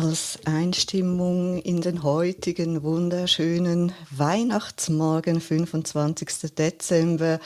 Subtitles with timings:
[0.00, 6.54] Als Einstimmung in den heutigen wunderschönen Weihnachtsmorgen, 25.
[6.56, 7.40] Dezember,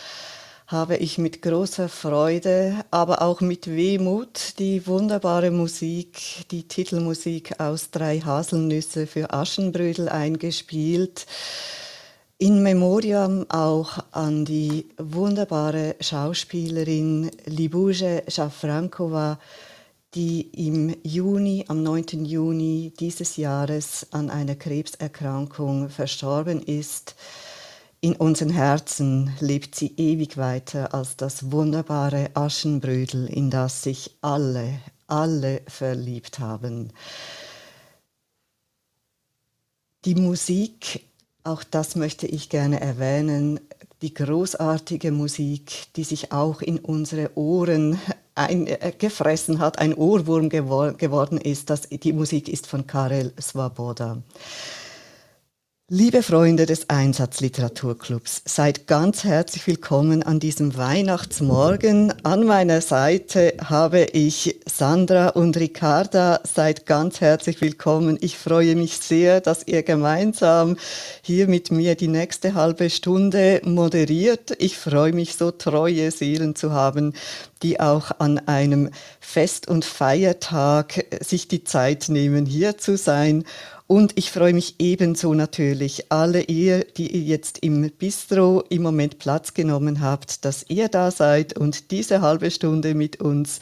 [0.66, 7.90] habe ich mit großer Freude, aber auch mit Wehmut die wunderbare Musik, die Titelmusik aus
[7.90, 11.24] Drei Haselnüsse für Aschenbrödel eingespielt.
[12.36, 19.38] In Memoriam auch an die wunderbare Schauspielerin Libouge Schafrankova,
[20.14, 22.24] die im Juni, am 9.
[22.24, 27.14] Juni dieses Jahres an einer Krebserkrankung verstorben ist.
[28.00, 34.80] In unseren Herzen lebt sie ewig weiter als das wunderbare Aschenbrödel, in das sich alle,
[35.06, 36.92] alle verliebt haben.
[40.04, 41.06] Die Musik,
[41.44, 43.60] auch das möchte ich gerne erwähnen,
[44.02, 48.00] die großartige Musik, die sich auch in unsere Ohren
[48.66, 48.92] äh,
[49.58, 51.70] hat, ein Ohrwurm gewor geworden ist.
[51.70, 54.22] Das, die Musik ist von Karel Svoboda.
[55.94, 62.14] Liebe Freunde des Einsatzliteraturclubs, seid ganz herzlich willkommen an diesem Weihnachtsmorgen.
[62.22, 66.40] An meiner Seite habe ich Sandra und Ricarda.
[66.44, 68.16] Seid ganz herzlich willkommen.
[68.22, 70.78] Ich freue mich sehr, dass ihr gemeinsam
[71.20, 74.54] hier mit mir die nächste halbe Stunde moderiert.
[74.60, 77.12] Ich freue mich so treue Seelen zu haben,
[77.62, 78.88] die auch an einem
[79.20, 83.44] Fest- und Feiertag sich die Zeit nehmen, hier zu sein
[83.86, 89.18] und ich freue mich ebenso natürlich, alle ihr, die ihr jetzt im Bistro im Moment
[89.18, 93.60] Platz genommen habt, dass ihr da seid und diese halbe Stunde mit uns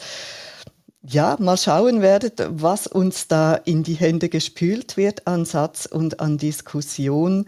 [1.03, 6.19] ja, mal schauen werdet, was uns da in die Hände gespült wird an Satz und
[6.19, 7.47] an Diskussion.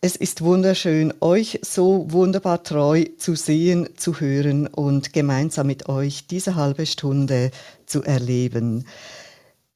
[0.00, 6.26] Es ist wunderschön, euch so wunderbar treu zu sehen, zu hören und gemeinsam mit euch
[6.26, 7.52] diese halbe Stunde
[7.86, 8.84] zu erleben.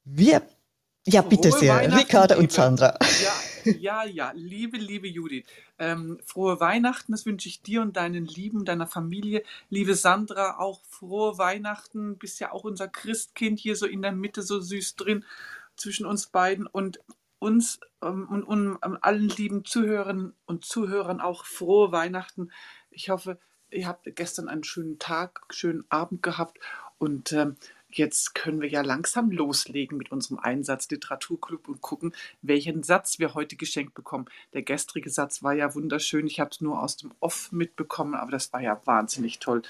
[0.03, 0.41] Wir
[1.07, 1.97] ja, bitte frohe sehr.
[1.97, 2.97] Ricarda und Sandra.
[3.23, 5.45] Ja, ja, ja, liebe, liebe Judith.
[5.79, 9.43] Ähm, frohe Weihnachten, das wünsche ich dir und deinen Lieben, deiner Familie.
[9.69, 12.17] Liebe Sandra, auch frohe Weihnachten.
[12.17, 15.25] Bist ja auch unser Christkind hier so in der Mitte, so süß drin
[15.75, 16.67] zwischen uns beiden.
[16.67, 16.99] Und
[17.39, 22.51] uns ähm, und, und, und allen lieben Zuhörern und Zuhörern auch frohe Weihnachten.
[22.89, 23.39] Ich hoffe,
[23.69, 26.57] ihr habt gestern einen schönen Tag, schönen Abend gehabt
[26.97, 27.57] und ähm,
[27.97, 32.13] Jetzt können wir ja langsam loslegen mit unserem Einsatz Literaturclub und gucken,
[32.43, 34.25] welchen Satz wir heute geschenkt bekommen.
[34.53, 36.27] Der gestrige Satz war ja wunderschön.
[36.27, 39.63] Ich habe es nur aus dem Off mitbekommen, aber das war ja wahnsinnig toll.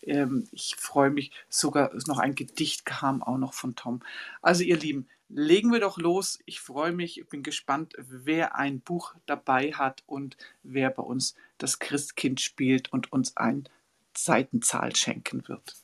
[0.00, 4.00] Ähm, ich freue mich, sogar noch ein Gedicht kam auch noch von Tom.
[4.42, 6.38] Also ihr Lieben, legen wir doch los.
[6.46, 11.34] Ich freue mich, ich bin gespannt, wer ein Buch dabei hat und wer bei uns
[11.58, 13.68] das Christkind spielt und uns ein
[14.16, 15.74] Seitenzahl schenken wird.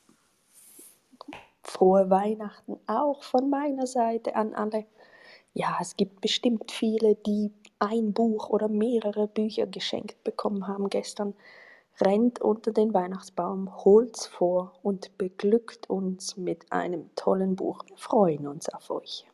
[1.69, 4.85] Frohe Weihnachten auch von meiner Seite an alle.
[5.53, 11.33] Ja, es gibt bestimmt viele, die ein Buch oder mehrere Bücher geschenkt bekommen haben gestern.
[12.01, 17.83] Rennt unter den Weihnachtsbaum, holt's vor und beglückt uns mit einem tollen Buch.
[17.87, 19.25] Wir freuen uns auf euch.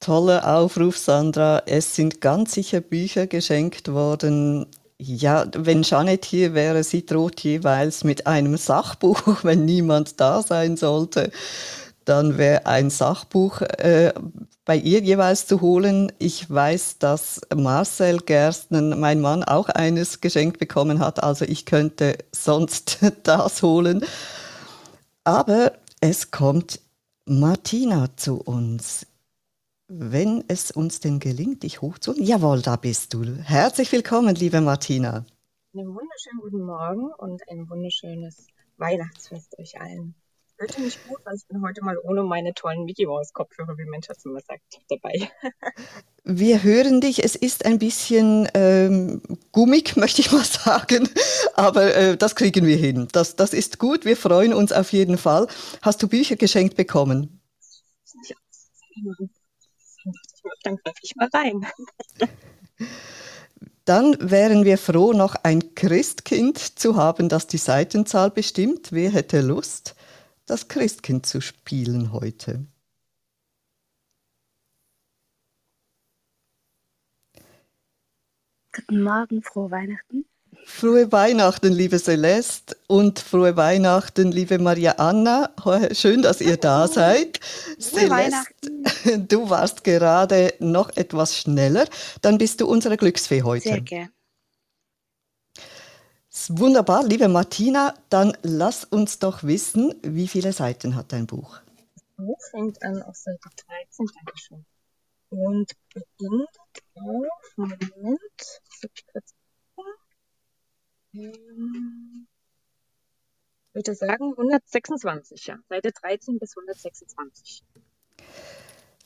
[0.00, 1.62] Toller Aufruf, Sandra.
[1.66, 4.66] Es sind ganz sicher Bücher geschenkt worden.
[5.04, 10.76] Ja, wenn Janet hier wäre, sie droht jeweils mit einem Sachbuch, wenn niemand da sein
[10.76, 11.32] sollte.
[12.04, 14.12] Dann wäre ein Sachbuch äh,
[14.64, 16.12] bei ihr jeweils zu holen.
[16.20, 21.20] Ich weiß, dass Marcel Gerstner, mein Mann, auch eines geschenkt bekommen hat.
[21.20, 24.04] Also ich könnte sonst das holen.
[25.24, 26.78] Aber es kommt
[27.24, 29.04] Martina zu uns
[29.94, 32.24] wenn es uns denn gelingt, dich hochzuholen.
[32.24, 33.24] Jawohl, da bist du.
[33.24, 35.26] Herzlich willkommen, liebe Martina.
[35.74, 38.46] Einen wunderschönen guten Morgen und ein wunderschönes
[38.78, 40.14] Weihnachtsfest euch allen.
[40.56, 44.00] Hört mich gut, weil ich bin heute mal ohne meine tollen Mickey Mouse Kopfhörer, wie
[44.06, 45.30] das immer sagt, dabei.
[46.24, 47.22] Wir hören dich.
[47.22, 49.20] Es ist ein bisschen ähm,
[49.50, 51.08] gummig, möchte ich mal sagen.
[51.54, 53.08] Aber äh, das kriegen wir hin.
[53.12, 54.04] Das, das ist gut.
[54.04, 55.48] Wir freuen uns auf jeden Fall.
[55.82, 57.40] Hast du Bücher geschenkt bekommen?
[58.24, 58.36] Ja,
[60.62, 61.66] dann greife ich mal rein.
[63.84, 68.92] Dann wären wir froh, noch ein Christkind zu haben, das die Seitenzahl bestimmt.
[68.92, 69.96] Wer hätte Lust,
[70.46, 72.64] das Christkind zu spielen heute?
[78.72, 80.24] Guten Morgen, frohe Weihnachten.
[80.64, 85.50] Frohe Weihnachten, liebe Celeste und frohe Weihnachten, liebe Maria Anna.
[85.92, 87.40] Schön, dass ihr da seid.
[87.78, 91.86] Frohe Celeste, du warst gerade noch etwas schneller.
[92.20, 93.68] Dann bist du unsere Glücksfee heute.
[93.68, 94.10] Sehr gerne.
[96.48, 101.60] Wunderbar, liebe Martina, dann lass uns doch wissen, wie viele Seiten hat dein Buch?
[102.16, 104.64] Buch fängt an auf Seite 13, Dankeschön.
[105.28, 106.48] Und beginnt
[106.94, 108.20] auf, Moment,
[108.80, 109.34] ich kurz
[111.14, 112.26] ähm,
[113.68, 115.58] ich würde sagen 126, ja.
[115.68, 117.62] Seite 13 bis 126.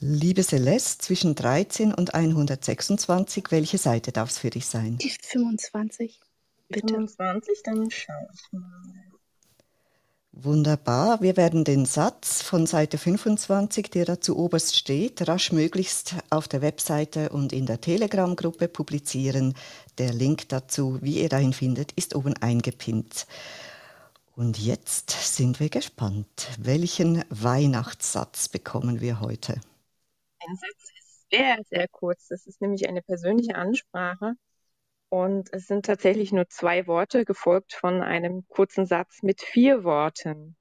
[0.00, 4.98] Liebe Celeste, zwischen 13 und 126, welche Seite darf es für dich sein?
[4.98, 6.20] Die 25.
[6.68, 6.94] Bitte.
[6.94, 9.15] 25, dann schaue ich mal.
[10.38, 11.23] Wunderbar.
[11.23, 16.61] Wir werden den Satz von Seite 25, der dazu oberst steht, rasch möglichst auf der
[16.61, 19.55] Webseite und in der Telegram-Gruppe publizieren.
[19.97, 23.26] Der Link dazu, wie ihr dahin findet, ist oben eingepinnt.
[24.35, 26.49] Und jetzt sind wir gespannt.
[26.59, 29.55] Welchen Weihnachtssatz bekommen wir heute?
[30.47, 32.28] Ein Satz ist sehr, sehr kurz.
[32.28, 34.35] Das ist nämlich eine persönliche Ansprache.
[35.16, 40.58] Und es sind tatsächlich nur zwei Worte, gefolgt von einem kurzen Satz mit vier Worten.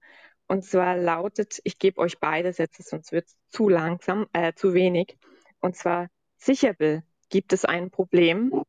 [0.47, 4.73] Und zwar lautet, ich gebe euch beide Sätze, sonst wird es zu langsam, äh, zu
[4.73, 5.17] wenig.
[5.59, 6.07] Und zwar,
[6.37, 8.63] sicher Bill, gibt es ein Problem?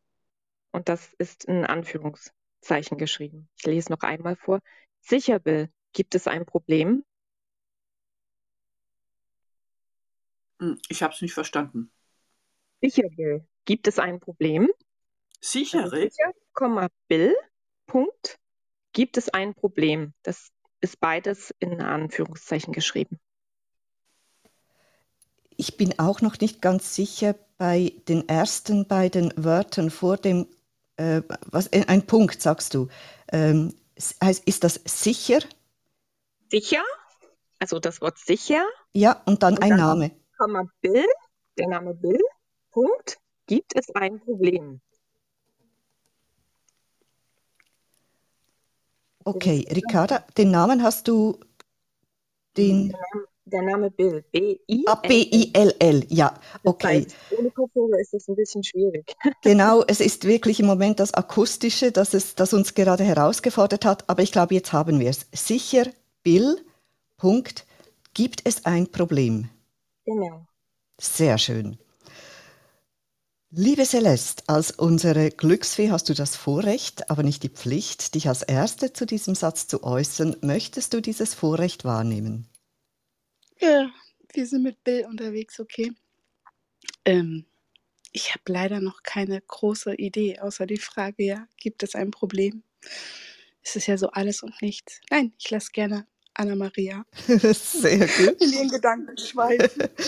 [0.73, 3.49] Und das ist in Anführungszeichen geschrieben.
[3.57, 4.59] Ich lese noch einmal vor.
[5.02, 7.05] Sicher Bill, gibt es ein Problem?
[10.59, 11.93] Hm, ich habe es nicht verstanden.
[12.81, 14.69] Sicher Bill, gibt es ein Problem?
[15.47, 15.88] Sichere?
[15.91, 17.37] Sicher, Bill,
[17.87, 18.38] Punkt,
[18.93, 20.12] gibt es ein Problem.
[20.25, 20.49] Das
[20.81, 23.21] ist beides in Anführungszeichen geschrieben.
[25.57, 30.49] Ich bin auch noch nicht ganz sicher bei den ersten beiden Wörtern vor dem,
[30.97, 32.88] äh, was, äh, ein Punkt sagst du.
[33.33, 33.75] Ähm,
[34.23, 35.38] heißt, ist das sicher?
[36.50, 36.83] Sicher,
[37.61, 38.65] also das Wort sicher.
[38.93, 40.11] Ja, und dann und ein dann Name.
[40.37, 41.07] Komma Bill,
[41.57, 42.21] der Name Bill,
[42.73, 44.81] Punkt, gibt es ein Problem.
[49.26, 51.40] Okay, Ricarda, den Namen hast du
[52.56, 52.95] den.
[53.45, 54.25] Der Name, Bill.
[54.30, 54.85] B-I-L-L.
[54.87, 57.06] Ah, B-I-L-L, ja, okay.
[57.06, 59.14] Das ohne Kopfhörer ist es ein bisschen schwierig.
[59.42, 64.09] Genau, es ist wirklich im Moment das Akustische, das, es, das uns gerade herausgefordert hat,
[64.09, 65.26] aber ich glaube, jetzt haben wir es.
[65.33, 65.87] Sicher,
[66.23, 66.61] Bill,
[67.16, 67.66] Punkt,
[68.14, 69.49] gibt es ein Problem?
[70.04, 70.47] Genau.
[71.00, 71.78] Sehr schön.
[73.50, 78.43] Liebe Celeste, als unsere Glücksfee hast du das Vorrecht, aber nicht die Pflicht, dich als
[78.43, 80.37] Erste zu diesem Satz zu äußern.
[80.43, 82.49] Möchtest du dieses Vorrecht wahrnehmen?
[83.61, 83.88] Ja,
[84.35, 85.93] wir sind mit Bill unterwegs, okay.
[87.05, 87.47] Ähm,
[88.11, 92.65] ich habe leider noch keine große Idee, außer die Frage, ja, gibt es ein Problem?
[93.62, 95.00] Es ist ja so alles und nichts.
[95.09, 98.43] Nein, ich lasse gerne Anna-Maria Sehr gut.
[98.43, 99.88] in ihren Gedanken schweifen.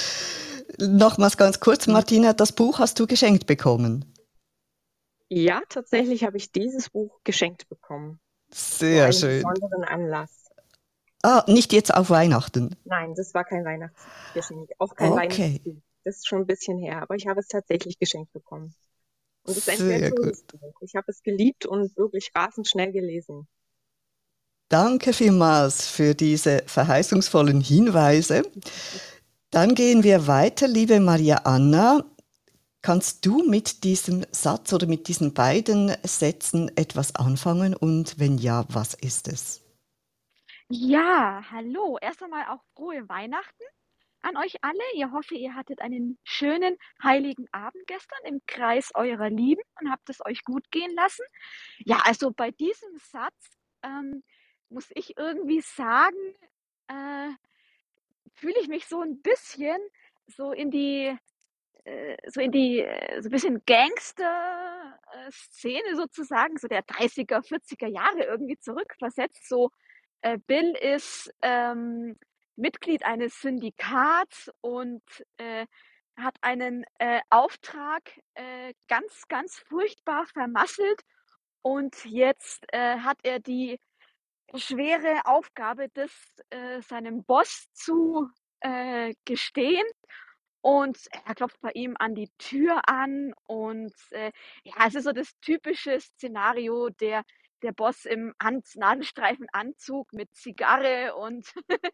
[0.80, 4.04] Nochmals ganz kurz, Martina, das Buch hast du geschenkt bekommen.
[5.30, 8.20] Ja, tatsächlich habe ich dieses Buch geschenkt bekommen.
[8.50, 9.42] Sehr Zu einem schön.
[9.42, 10.50] besonderen Anlass.
[11.22, 12.76] Ah, nicht jetzt auf Weihnachten.
[12.84, 14.70] Nein, das war kein Weihnachtsgeschenk.
[14.78, 15.16] Auch kein Okay.
[15.16, 15.82] Weihnachtsbuch.
[16.04, 18.74] Das ist schon ein bisschen her, aber ich habe es tatsächlich geschenkt bekommen.
[19.44, 20.80] Und es ist ein Sehr schönes Buch.
[20.80, 23.48] Ich habe es geliebt und wirklich rasend schnell gelesen.
[24.70, 28.42] Danke vielmals für diese verheißungsvollen Hinweise.
[29.50, 32.04] Dann gehen wir weiter, liebe Maria Anna.
[32.82, 38.66] Kannst du mit diesem Satz oder mit diesen beiden Sätzen etwas anfangen und wenn ja,
[38.68, 39.62] was ist es?
[40.68, 41.96] Ja, hallo.
[42.00, 43.64] Erst einmal auch frohe Weihnachten
[44.20, 44.82] an euch alle.
[44.92, 50.10] Ich hoffe, ihr hattet einen schönen heiligen Abend gestern im Kreis eurer Lieben und habt
[50.10, 51.24] es euch gut gehen lassen.
[51.78, 54.22] Ja, also bei diesem Satz ähm,
[54.68, 56.34] muss ich irgendwie sagen,
[56.88, 57.30] äh,
[58.38, 59.78] fühle ich mich so ein bisschen
[60.26, 61.16] so in die
[61.84, 68.24] äh, so in die äh, so ein bisschen Gangster-Szene sozusagen, so der 30er, 40er Jahre
[68.24, 69.48] irgendwie zurückversetzt.
[69.48, 69.70] So,
[70.22, 72.16] äh, Bill ist ähm,
[72.56, 75.02] Mitglied eines Syndikats und
[75.38, 75.66] äh,
[76.16, 78.02] hat einen äh, Auftrag
[78.34, 81.02] äh, ganz, ganz furchtbar vermasselt.
[81.62, 83.80] Und jetzt hat er die
[84.54, 86.10] schwere Aufgabe, das
[86.50, 88.28] äh, seinem Boss zu
[88.60, 89.86] äh, gestehen.
[90.60, 94.32] Und er klopft bei ihm an die Tür an und äh,
[94.64, 97.22] ja, es ist so das typische Szenario, der
[97.62, 101.52] der Boss im An Nadelstreifenanzug mit Zigarre und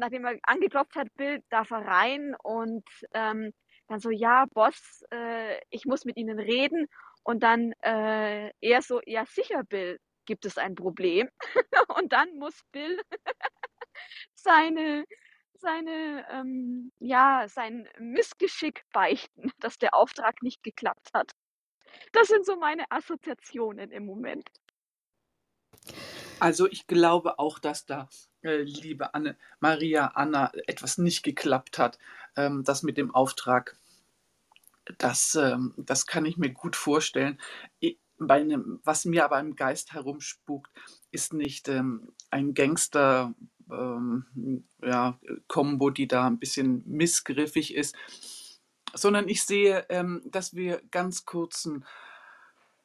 [0.00, 2.84] nachdem er angeklopft hat, Bill, darf er rein und
[3.14, 3.52] ähm,
[3.88, 6.86] dann so, ja, Boss, äh, ich muss mit Ihnen reden.
[7.22, 11.28] Und dann äh, er so, ja sicher, Bill, gibt es ein Problem.
[11.96, 13.00] und dann muss Bill
[14.34, 15.04] seine,
[15.54, 21.32] seine, ähm, ja, sein Missgeschick beichten, dass der Auftrag nicht geklappt hat.
[22.12, 24.48] Das sind so meine Assoziationen im Moment.
[26.38, 28.08] Also ich glaube auch, dass da
[28.42, 31.98] äh, liebe Anne, Maria Anna, etwas nicht geklappt hat,
[32.36, 33.76] ähm, das mit dem Auftrag,
[34.98, 37.40] das, ähm, das kann ich mir gut vorstellen.
[37.80, 40.70] bei einem, was mir aber im Geist herumspukt,
[41.10, 43.34] ist nicht ähm, ein Gangster,
[43.70, 44.24] ähm,
[44.82, 45.18] ja,
[45.48, 47.94] Kombo, die da ein bisschen missgriffig ist,
[48.94, 51.84] sondern ich sehe, ähm, dass wir ganz kurzen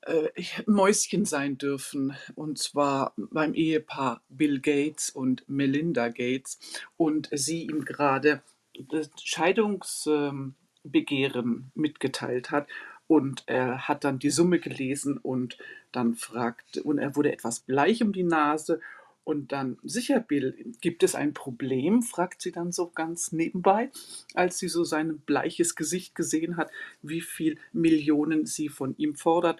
[0.01, 0.29] äh,
[0.65, 6.59] Mäuschen sein dürfen, und zwar beim Ehepaar Bill Gates und Melinda Gates,
[6.97, 8.41] und sie ihm gerade
[8.89, 12.67] das Scheidungsbegehren mitgeteilt hat.
[13.11, 15.57] Und er hat dann die Summe gelesen und
[15.91, 18.79] dann fragt, und er wurde etwas bleich um die Nase
[19.25, 22.03] und dann, sicher, Bill, gibt es ein Problem?
[22.03, 23.91] fragt sie dann so ganz nebenbei,
[24.33, 29.59] als sie so sein bleiches Gesicht gesehen hat, wie viel Millionen sie von ihm fordert.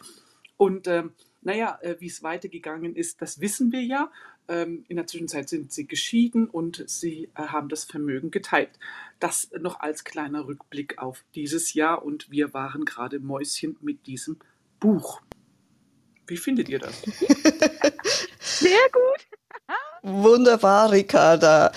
[0.55, 4.13] Und ähm, naja, äh, wie es weitergegangen ist, das wissen wir ja.
[4.51, 8.71] Ähm, in der Zwischenzeit sind sie geschieden und sie äh, haben das Vermögen geteilt.
[9.21, 14.39] Das noch als kleiner Rückblick auf dieses Jahr und wir waren gerade Mäuschen mit diesem
[14.81, 15.21] Buch.
[16.27, 17.01] Wie findet ihr das?
[18.41, 19.39] Sehr gut.
[20.03, 21.71] Wunderbar, Ricarda.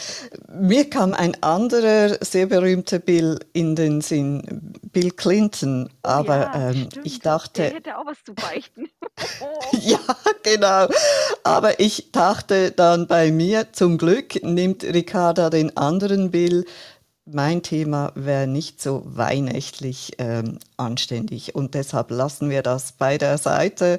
[0.48, 5.90] Mir kam ein anderer sehr berühmter Bill in den Sinn, Bill Clinton.
[6.02, 7.62] Aber ja, ähm, ich dachte.
[7.62, 8.88] Der hätte auch was zu beichten.
[9.72, 9.98] ja,
[10.42, 10.88] genau.
[11.42, 16.64] Aber ich dachte dann bei mir, zum Glück nimmt Ricarda den anderen Bill.
[17.26, 23.38] Mein Thema wäre nicht so weihnächtlich ähm, anständig und deshalb lassen wir das bei der
[23.38, 23.98] Seite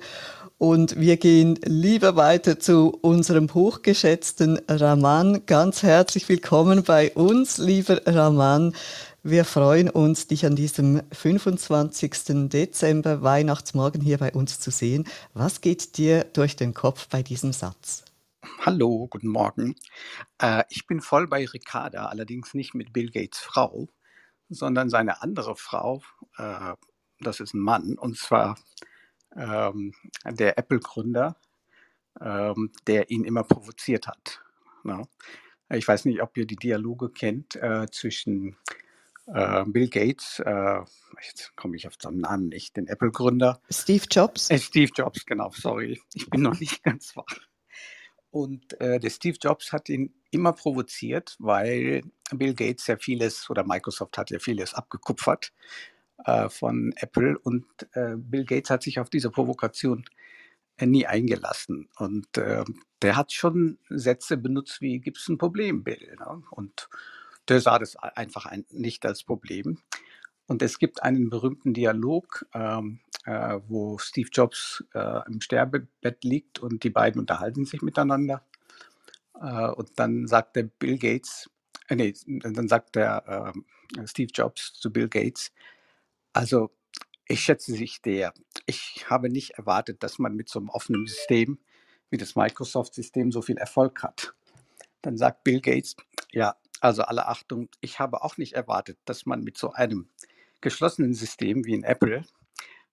[0.58, 5.46] und wir gehen lieber weiter zu unserem hochgeschätzten Raman.
[5.46, 8.74] Ganz herzlich willkommen bei uns, lieber Raman.
[9.22, 12.50] Wir freuen uns, dich an diesem 25.
[12.50, 15.06] Dezember Weihnachtsmorgen hier bei uns zu sehen.
[15.34, 18.06] Was geht dir durch den Kopf bei diesem Satz?
[18.62, 19.76] Hallo, guten Morgen.
[20.40, 23.90] Äh, ich bin voll bei Ricarda, allerdings nicht mit Bill Gates Frau,
[24.50, 26.02] sondern seine andere Frau.
[26.38, 26.74] Äh,
[27.20, 28.56] das ist ein Mann, und zwar
[29.36, 29.94] ähm,
[30.26, 31.36] der Apple-Gründer,
[32.22, 34.42] ähm, der ihn immer provoziert hat.
[34.84, 35.08] Ne?
[35.70, 38.56] Ich weiß nicht, ob ihr die Dialoge kennt äh, zwischen
[39.28, 40.82] äh, Bill Gates, äh,
[41.26, 43.62] jetzt komme ich auf seinen Namen nicht, den Apple-Gründer.
[43.70, 44.50] Steve Jobs.
[44.50, 47.26] Äh, Steve Jobs, genau, sorry, ich bin noch nicht ganz wach.
[48.30, 53.66] Und äh, der Steve Jobs hat ihn immer provoziert, weil Bill Gates ja vieles oder
[53.66, 55.54] Microsoft hat ja vieles abgekupfert
[56.24, 60.06] äh, von Apple und äh, Bill Gates hat sich auf diese Provokation
[60.78, 61.90] äh, nie eingelassen.
[61.98, 62.64] Und äh,
[63.02, 66.16] der hat schon Sätze benutzt wie, gibt es ein Problem, Bill?
[66.20, 66.44] Ne?
[66.52, 66.90] Und
[67.48, 69.80] der sah das einfach ein, nicht als Problem.
[70.48, 76.60] Und es gibt einen berühmten Dialog, ähm, äh, wo Steve Jobs äh, im Sterbebett liegt
[76.60, 78.46] und die beiden unterhalten sich miteinander.
[79.42, 81.50] Äh, und dann sagt der Bill Gates,
[81.88, 83.54] äh, nee, dann sagt der
[83.98, 85.52] äh, Steve Jobs zu Bill Gates,
[86.36, 86.70] also,
[87.30, 88.34] ich schätze sich der.
[88.66, 91.60] Ich habe nicht erwartet, dass man mit so einem offenen System
[92.10, 94.36] wie das Microsoft-System so viel Erfolg hat.
[95.02, 95.96] Dann sagt Bill Gates,
[96.34, 100.10] ja, also alle Achtung, ich habe auch nicht erwartet, dass man mit so einem
[100.60, 102.26] geschlossenen System wie in Apple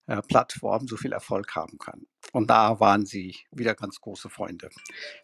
[0.07, 2.07] äh, Plattform so viel Erfolg haben kann.
[2.31, 4.69] Und da waren sie wieder ganz große Freunde.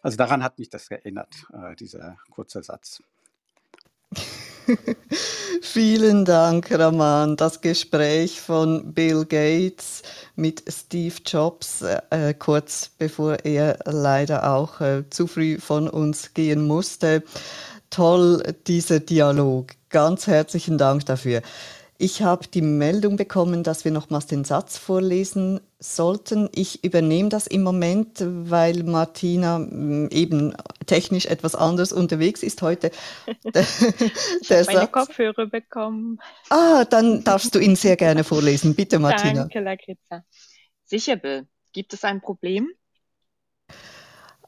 [0.02, 3.02] Also daran hat mich das erinnert, äh, dieser kurze Satz.
[5.62, 7.36] Vielen Dank, Raman.
[7.36, 10.02] Das Gespräch von Bill Gates
[10.34, 16.66] mit Steve Jobs, äh, kurz bevor er leider auch äh, zu früh von uns gehen
[16.66, 17.22] musste.
[17.90, 19.72] Toll, dieser Dialog.
[19.90, 21.42] Ganz herzlichen Dank dafür.
[22.02, 26.48] Ich habe die Meldung bekommen, dass wir nochmals den Satz vorlesen sollten.
[26.54, 30.54] Ich übernehme das im Moment, weil Martina mm, eben
[30.86, 32.90] technisch etwas anders unterwegs ist heute.
[33.44, 36.18] ich habe meine Kopfhörer bekommen.
[36.48, 38.74] Ah, dann darfst du ihn sehr gerne vorlesen.
[38.74, 39.42] Bitte, Martina.
[39.42, 40.24] Danke, Lakritza.
[40.86, 41.46] Sicher, Bill.
[41.74, 42.70] Gibt es ein Problem?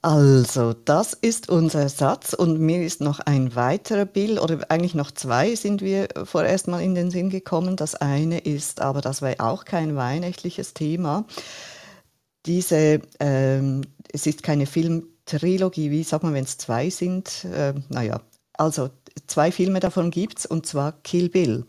[0.04, 5.12] Also, das ist unser Satz und mir ist noch ein weiterer Bild, oder eigentlich noch
[5.12, 7.76] zwei sind wir vorerst mal in den Sinn gekommen.
[7.76, 11.24] Das eine ist, aber das war auch kein weihnachtliches Thema.
[12.46, 17.44] Diese, ähm, es ist keine Filmtrilogie, wie sagt man, wenn es zwei sind?
[17.44, 18.20] Äh, naja,
[18.54, 18.90] also
[19.28, 21.64] zwei Filme davon gibt es und zwar Kill Bill.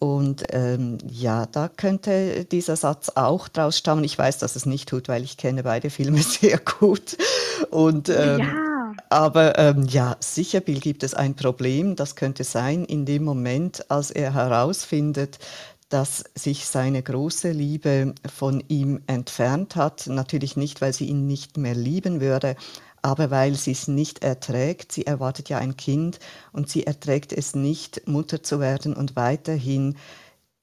[0.00, 4.04] Und ähm, ja, da könnte dieser Satz auch draus stammen.
[4.04, 7.16] Ich weiß, dass es nicht tut, weil ich kenne beide Filme sehr gut.
[7.74, 8.92] Und, ähm, ja.
[9.08, 11.96] Aber ähm, ja, sicher, Bill, gibt es ein Problem.
[11.96, 15.40] Das könnte sein, in dem Moment, als er herausfindet,
[15.88, 20.06] dass sich seine große Liebe von ihm entfernt hat.
[20.06, 22.54] Natürlich nicht, weil sie ihn nicht mehr lieben würde,
[23.02, 26.20] aber weil sie es nicht erträgt, sie erwartet ja ein Kind
[26.52, 29.96] und sie erträgt es nicht, Mutter zu werden und weiterhin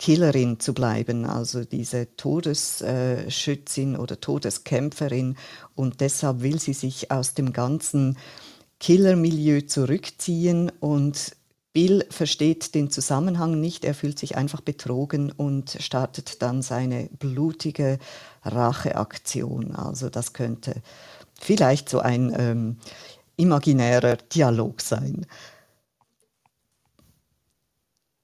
[0.01, 5.37] Killerin zu bleiben, also diese Todesschützin oder Todeskämpferin.
[5.75, 8.17] Und deshalb will sie sich aus dem ganzen
[8.79, 11.35] Killermilieu zurückziehen und
[11.71, 17.99] Bill versteht den Zusammenhang nicht, er fühlt sich einfach betrogen und startet dann seine blutige
[18.43, 19.75] Racheaktion.
[19.75, 20.81] Also das könnte
[21.39, 22.77] vielleicht so ein ähm,
[23.37, 25.27] imaginärer Dialog sein.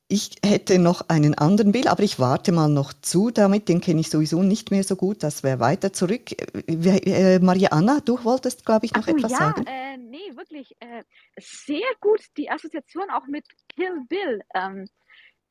[0.10, 3.68] Ich hätte noch einen anderen Bill, aber ich warte mal noch zu damit.
[3.68, 5.22] Den kenne ich sowieso nicht mehr so gut.
[5.22, 6.32] Das wäre weiter zurück.
[6.32, 9.66] Äh, äh Maria Anna, du wolltest, glaube ich, noch Ach, etwas ja, sagen.
[9.68, 11.04] Äh, nee, wirklich äh,
[11.38, 14.40] sehr gut die Assoziation auch mit Kill Bill.
[14.56, 14.88] Ähm,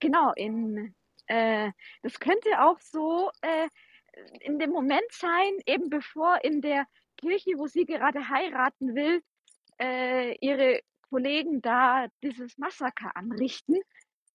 [0.01, 0.95] genau, in,
[1.27, 1.71] äh,
[2.03, 3.69] das könnte auch so äh,
[4.41, 6.87] in dem Moment sein, eben bevor in der
[7.19, 9.21] Kirche, wo sie gerade heiraten will,
[10.41, 13.77] ihre Kollegen da dieses Massaker anrichten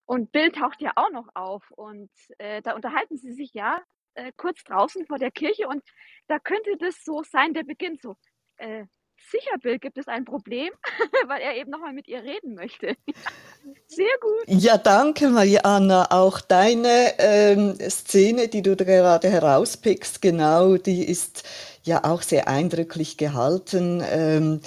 [0.06, 3.82] und Bill taucht ja auch noch auf und äh, da unterhalten sie sich ja
[4.16, 5.84] äh, kurz draußen vor der Kirche und
[6.28, 8.16] da könnte das so sein, der beginnt so,
[8.58, 8.86] äh,
[9.30, 10.72] sicher Bill, gibt es ein Problem,
[11.28, 12.96] weil er eben nochmal mit ihr reden möchte.
[13.88, 14.44] Sehr gut.
[14.48, 16.08] Ja, danke Marianna.
[16.10, 21.44] Auch deine ähm, Szene, die du gerade herauspickst, genau, die ist
[21.84, 24.04] ja auch sehr eindrücklich gehalten.
[24.10, 24.62] Ähm,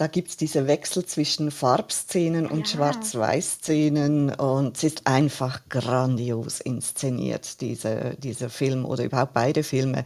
[0.00, 2.76] da gibt es diese Wechsel zwischen Farbszenen und ja.
[2.78, 10.04] Schwarz-Weiß-Szenen und es ist einfach grandios inszeniert, diese, dieser Film oder überhaupt beide Filme.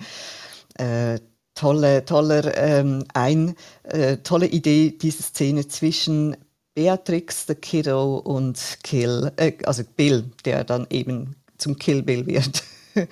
[0.78, 1.20] Äh,
[1.54, 3.54] tolle, toller, ähm, ein,
[3.84, 6.36] äh, tolle Idee, diese Szene zwischen
[6.74, 12.64] Beatrix, the Kiddo und Kill, äh, also Bill, der dann eben zum Kill Bill wird.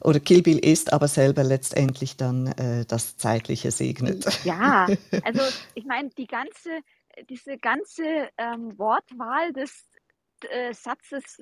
[0.00, 4.44] oder Kill Bill ist, aber selber letztendlich dann äh, das Zeitliche segnet.
[4.44, 4.86] Ja,
[5.24, 5.42] also
[5.74, 6.80] ich meine, die ganze,
[7.28, 9.84] diese ganze ähm, Wortwahl des
[10.48, 11.40] äh, Satzes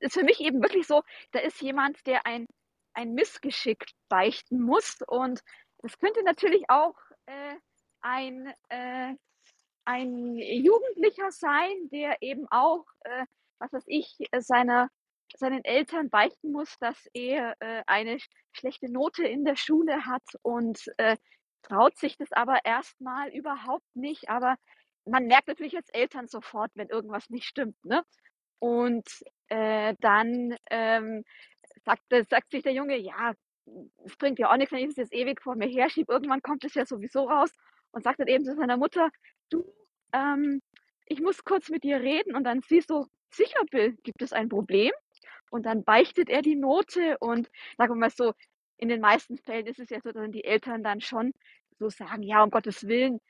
[0.00, 2.46] ist für mich eben wirklich so, da ist jemand, der ein,
[2.94, 5.40] ein Missgeschick beichten muss und
[5.82, 7.54] es könnte natürlich auch äh,
[8.00, 9.14] ein, äh,
[9.84, 13.24] ein Jugendlicher sein, der eben auch, äh,
[13.58, 14.88] was weiß ich, seiner
[15.36, 18.18] seinen Eltern beichten muss, dass er äh, eine
[18.52, 21.16] schlechte Note in der Schule hat und äh,
[21.62, 24.28] traut sich das aber erstmal überhaupt nicht.
[24.28, 24.56] Aber
[25.04, 27.82] man merkt natürlich als Eltern sofort, wenn irgendwas nicht stimmt.
[27.84, 28.02] Ne?
[28.58, 29.06] Und
[29.48, 31.24] äh, dann ähm,
[31.84, 33.32] sagt, sagt sich der Junge, ja,
[34.04, 36.12] es bringt ja auch nichts, wenn ich das jetzt ewig vor mir herschiebe.
[36.12, 37.50] Irgendwann kommt es ja sowieso raus
[37.92, 39.10] und sagt dann eben zu seiner Mutter,
[39.50, 39.64] du,
[40.12, 40.62] ähm,
[41.06, 42.34] ich muss kurz mit dir reden.
[42.34, 44.92] Und dann siehst du, sicher, Bill, gibt es ein Problem?
[45.50, 48.32] Und dann beichtet er die Note und sagen wir mal so,
[48.76, 51.32] in den meisten Fällen ist es ja so, dass die Eltern dann schon
[51.78, 53.20] so sagen, ja, um Gottes Willen,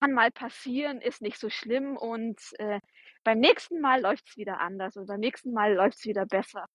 [0.00, 2.80] kann mal passieren, ist nicht so schlimm und äh,
[3.24, 6.66] beim nächsten Mal läuft es wieder anders und beim nächsten Mal läuft es wieder besser.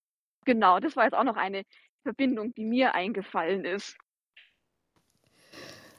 [0.46, 1.64] Genau, das war jetzt auch noch eine
[2.04, 3.98] Verbindung, die mir eingefallen ist.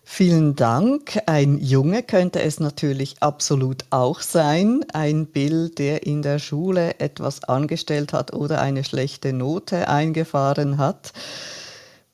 [0.06, 1.18] Vielen Dank.
[1.26, 4.84] Ein Junge könnte es natürlich absolut auch sein.
[4.92, 11.12] Ein Bild, der in der Schule etwas angestellt hat oder eine schlechte Note eingefahren hat.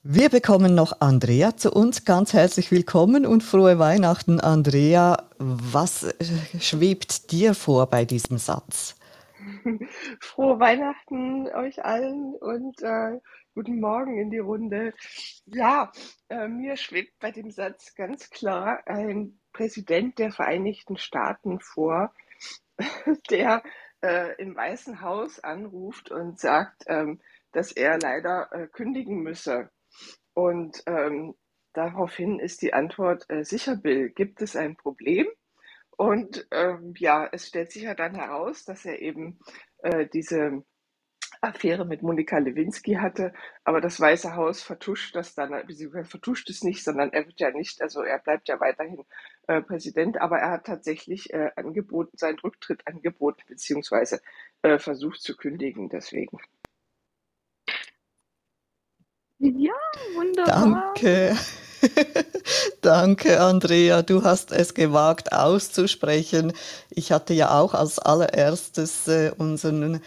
[0.03, 2.07] Wir bekommen noch Andrea zu uns.
[2.07, 5.24] Ganz herzlich willkommen und frohe Weihnachten, Andrea.
[5.38, 6.14] Was äh,
[6.59, 8.94] schwebt dir vor bei diesem Satz?
[10.20, 13.18] Frohe Weihnachten euch allen und äh,
[13.53, 14.95] Guten Morgen in die Runde.
[15.45, 15.91] Ja,
[16.29, 22.15] äh, mir schwebt bei dem Satz ganz klar ein Präsident der Vereinigten Staaten vor,
[23.31, 23.65] der
[24.03, 29.71] äh, im Weißen Haus anruft und sagt, ähm, dass er leider äh, kündigen müsse.
[30.33, 31.35] Und ähm,
[31.73, 35.27] daraufhin ist die Antwort äh, sicher, Bill, gibt es ein Problem?
[35.97, 39.41] Und ähm, ja, es stellt sich ja dann heraus, dass er eben
[39.79, 40.63] äh, diese
[41.40, 43.33] Affäre mit Monika Lewinsky hatte,
[43.64, 47.50] aber das Weiße Haus vertuscht das dann, beziehungsweise vertuscht es nicht, sondern er wird ja
[47.50, 49.05] nicht, also er bleibt ja weiterhin
[49.46, 54.20] äh, Präsident, aber er hat tatsächlich äh, angeboten, seinen Rücktritt angeboten, beziehungsweise
[54.62, 56.38] äh, versucht zu kündigen, deswegen.
[59.38, 59.72] Ja,
[60.14, 60.92] wunderbar.
[60.94, 61.35] Danke.
[62.83, 64.03] Danke, Andrea.
[64.03, 66.53] Du hast es gewagt auszusprechen.
[66.90, 70.03] Ich hatte ja auch als allererstes äh, unseren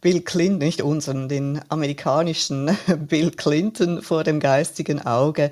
[0.00, 2.76] Bill Clinton, nicht unseren, den amerikanischen
[3.08, 5.50] Bill Clinton vor dem geistigen Auge.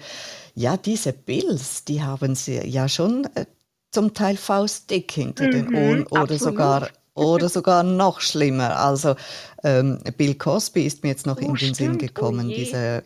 [0.54, 3.46] Ja, diese Bills, die haben sie ja schon äh,
[3.90, 8.78] zum Teil faustdick hinter mhm, den Ohren oder sogar oder sogar noch schlimmer.
[8.78, 9.16] Also
[9.64, 11.76] ähm, Bill Cosby ist mir jetzt noch oh, in den stimmt.
[11.76, 13.02] Sinn oh gekommen, oh dieser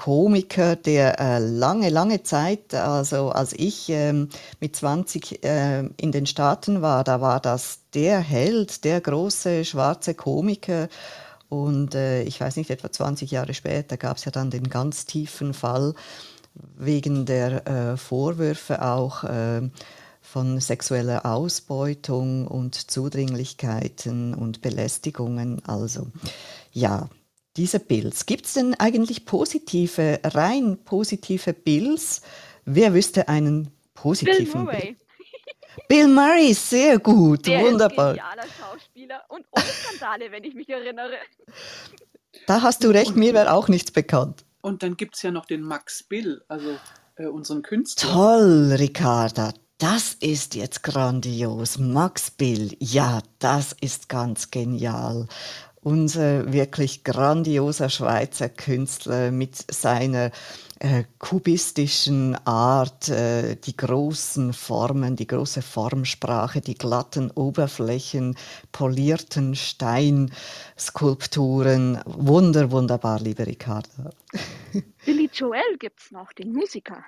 [0.00, 6.24] Komiker, der äh, lange, lange Zeit, also als ich ähm, mit 20 äh, in den
[6.24, 10.88] Staaten war, da war das der Held, der große schwarze Komiker.
[11.50, 15.04] Und äh, ich weiß nicht, etwa 20 Jahre später gab es ja dann den ganz
[15.04, 15.92] tiefen Fall
[16.78, 19.68] wegen der äh, Vorwürfe auch äh,
[20.22, 25.62] von sexueller Ausbeutung und Zudringlichkeiten und Belästigungen.
[25.66, 26.06] Also
[26.72, 27.10] ja,
[27.56, 28.26] diese Bills.
[28.26, 32.22] Gibt es denn eigentlich positive, rein positive Bills?
[32.64, 34.96] Wer wüsste einen positiven Bill Murray.
[35.88, 38.12] Bill Murray, sehr gut, Der wunderbar.
[38.12, 41.14] ist genialer Schauspieler und ohne Skandale, wenn ich mich erinnere.
[42.46, 44.44] Da hast du recht, mir wäre auch nichts bekannt.
[44.62, 46.76] Und dann gibt es ja noch den Max Bill, also
[47.16, 48.12] äh, unseren Künstler.
[48.12, 49.52] Toll, Ricarda.
[49.78, 51.78] Das ist jetzt grandios.
[51.78, 55.26] Max Bill, ja, das ist ganz genial.
[55.82, 60.30] Unser wirklich grandioser Schweizer Künstler mit seiner
[60.78, 68.36] äh, kubistischen Art, äh, die großen Formen, die große Formsprache, die glatten Oberflächen,
[68.72, 72.02] polierten Steinskulpturen.
[72.04, 74.10] Wunder, wunderbar, liebe Ricarda.
[75.04, 77.04] Billy Joel gibt's noch, den Musiker.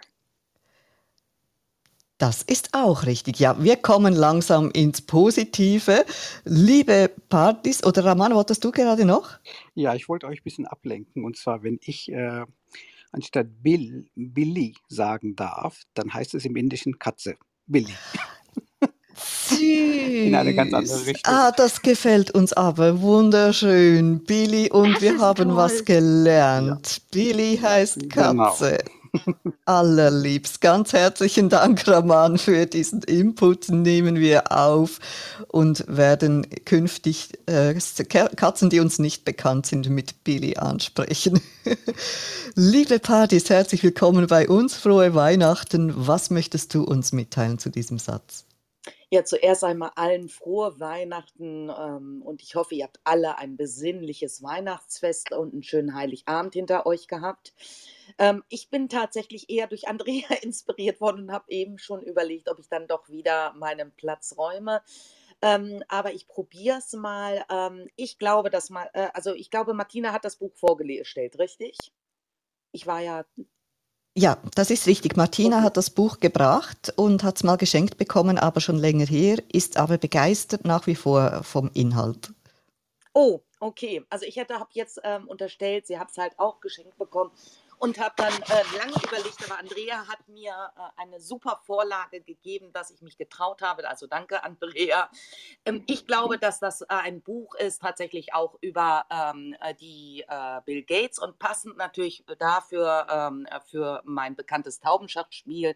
[2.22, 3.40] Das ist auch richtig.
[3.40, 6.04] Ja, wir kommen langsam ins Positive.
[6.44, 9.28] Liebe Partys, oder Raman, wolltest du gerade noch?
[9.74, 11.24] Ja, ich wollte euch ein bisschen ablenken.
[11.24, 12.44] Und zwar, wenn ich äh,
[13.11, 17.35] anstatt Bill, Billy sagen darf, dann heißt es im Indischen Katze.
[17.66, 17.92] Billy.
[19.16, 19.58] Süß.
[19.58, 21.35] In eine ganz andere Richtung.
[21.35, 23.00] Ah, das gefällt uns aber.
[23.00, 24.22] Wunderschön.
[24.22, 25.56] Billy und Das wir haben toll.
[25.56, 27.02] was gelernt.
[27.11, 28.54] Billy heißt Genau.
[29.64, 30.61] Allerliebst.
[30.61, 33.68] Ganz herzlichen Dank, Raman, für diesen Input.
[33.68, 34.98] Nehmen wir auf
[35.48, 41.40] und werden künftig äh, Katzen, die uns nicht bekannt sind, mit Billy ansprechen.
[42.55, 44.77] Liebe Partys, herzlich willkommen bei uns.
[44.77, 45.92] Frohe Weihnachten.
[45.94, 48.46] Was möchtest du uns mitteilen zu diesem Satz?
[49.12, 54.42] Ja, zuerst einmal allen frohe Weihnachten ähm, und ich hoffe, ihr habt alle ein besinnliches
[54.42, 57.53] Weihnachtsfest und einen schönen Heiligabend hinter euch gehabt.
[58.18, 62.59] Ähm, ich bin tatsächlich eher durch Andrea inspiriert worden und habe eben schon überlegt, ob
[62.59, 64.83] ich dann doch wieder meinen Platz räume.
[65.42, 67.44] Ähm, aber ich probiere es mal.
[67.51, 71.92] Ähm, ich glaube, dass mal, äh, also ich glaube, Martina hat das Buch vorgestellt, richtig?
[72.72, 73.25] Ich war ja
[74.16, 75.16] Ja, das ist richtig.
[75.16, 75.64] Martina Okay.
[75.64, 79.77] hat das Buch gebracht und hat es mal geschenkt bekommen, aber schon länger her, ist
[79.79, 82.33] aber begeistert nach wie vor vom Inhalt.
[83.14, 84.05] Oh, okay.
[84.11, 87.31] Also ich hätte, habe jetzt ähm, unterstellt, sie hat es halt auch geschenkt bekommen
[87.83, 92.73] und habe dann äh, lange überlegt, aber Andrea hat mir äh, eine super Vorlage gegeben,
[92.73, 93.88] dass ich mich getraut habe.
[93.88, 95.11] Also danke, Andrea.
[95.64, 100.25] Ähm, ich glaube, dass das äh, ein Buch ist, tatsächlich auch über ähm, äh, die
[100.29, 105.75] äh, Bill Gates und passend natürlich dafür ähm, äh, für mein bekanntes Taubenschachspiel,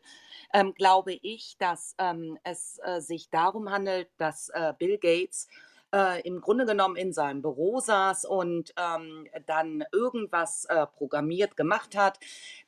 [0.55, 5.49] ähm, glaube ich, dass ähm, es sich darum handelt, dass Bill Gates
[5.95, 11.97] äh, im Grunde genommen in seinem Büro saß und ähm, dann irgendwas äh, programmiert gemacht
[11.97, 12.19] hat.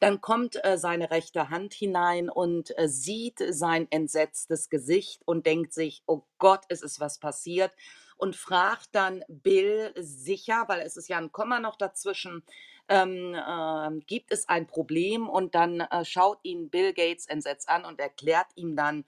[0.00, 5.72] Dann kommt äh, seine rechte Hand hinein und äh, sieht sein entsetztes Gesicht und denkt
[5.72, 7.72] sich, oh Gott, es ist was passiert.
[8.16, 12.42] Und fragt dann Bill sicher, weil es ist ja ein Komma noch dazwischen,
[12.88, 15.28] ähm, ähm, gibt es ein Problem?
[15.28, 19.04] Und dann äh, schaut ihn Bill Gates entsetzt an und erklärt ihm dann,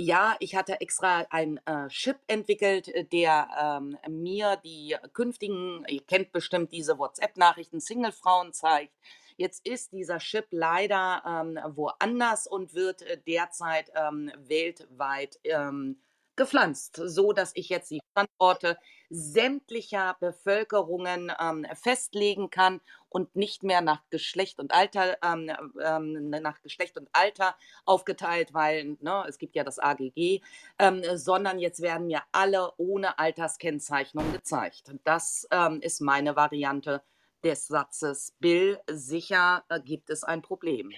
[0.00, 6.02] ja, ich hatte extra einen äh, Chip entwickelt, äh, der ähm, mir die künftigen, ihr
[6.02, 8.94] kennt bestimmt diese WhatsApp-Nachrichten, Single-Frauen zeigt.
[9.36, 16.00] Jetzt ist dieser Chip leider ähm, woanders und wird äh, derzeit ähm, weltweit ähm,
[16.36, 18.78] gepflanzt, so dass ich jetzt die Standorte
[19.10, 25.50] sämtlicher Bevölkerungen ähm, festlegen kann und nicht mehr nach Geschlecht und Alter, ähm,
[25.82, 30.40] ähm, nach Geschlecht und Alter aufgeteilt, weil ne, es gibt ja das AGG,
[30.78, 34.92] ähm, sondern jetzt werden mir alle ohne Alterskennzeichnung gezeigt.
[35.04, 37.02] Das ähm, ist meine Variante
[37.44, 38.34] des Satzes.
[38.40, 40.90] Bill, sicher äh, gibt es ein Problem.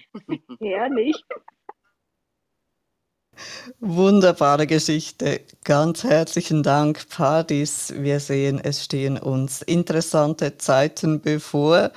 [0.59, 1.23] Herrlich.
[3.79, 5.41] Wunderbare Geschichte.
[5.63, 7.93] Ganz herzlichen Dank, Partys.
[7.97, 11.91] Wir sehen, es stehen uns interessante Zeiten bevor.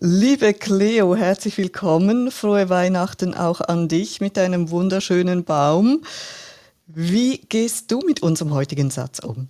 [0.00, 2.30] Liebe Cleo, herzlich willkommen.
[2.30, 6.02] Frohe Weihnachten auch an dich mit deinem wunderschönen Baum.
[6.86, 9.48] Wie gehst du mit unserem heutigen Satz um?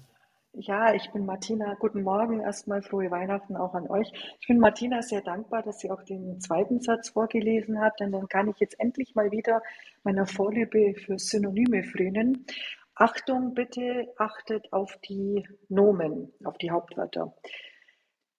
[0.58, 1.74] Ja, ich bin Martina.
[1.74, 2.40] Guten Morgen.
[2.40, 4.10] Erstmal frohe Weihnachten auch an euch.
[4.40, 8.26] Ich bin Martina sehr dankbar, dass sie auch den zweiten Satz vorgelesen hat, denn dann
[8.26, 9.62] kann ich jetzt endlich mal wieder
[10.02, 12.46] meiner Vorliebe für Synonyme frönen.
[12.94, 17.36] Achtung, bitte achtet auf die Nomen, auf die Hauptwörter.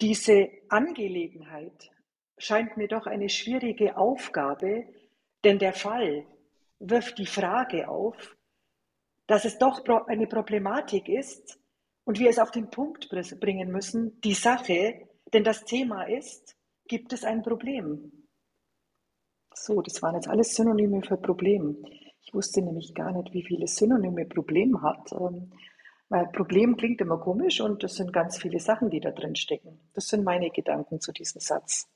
[0.01, 1.91] Diese Angelegenheit
[2.39, 4.85] scheint mir doch eine schwierige Aufgabe,
[5.43, 6.25] denn der Fall
[6.79, 8.35] wirft die Frage auf,
[9.27, 11.59] dass es doch eine Problematik ist
[12.07, 13.09] und wir es auf den Punkt
[13.41, 16.55] bringen müssen, die Sache, denn das Thema ist,
[16.87, 18.13] gibt es ein Problem?
[19.53, 21.85] So, das waren jetzt alles Synonyme für Problem.
[22.21, 25.11] Ich wusste nämlich gar nicht, wie viele Synonyme Problem hat.
[25.11, 25.51] Ähm,
[26.07, 29.77] weil Problem klingt immer komisch und es sind ganz viele Sachen, die da drin stecken.
[29.93, 31.89] Das sind meine Gedanken zu diesem Satz.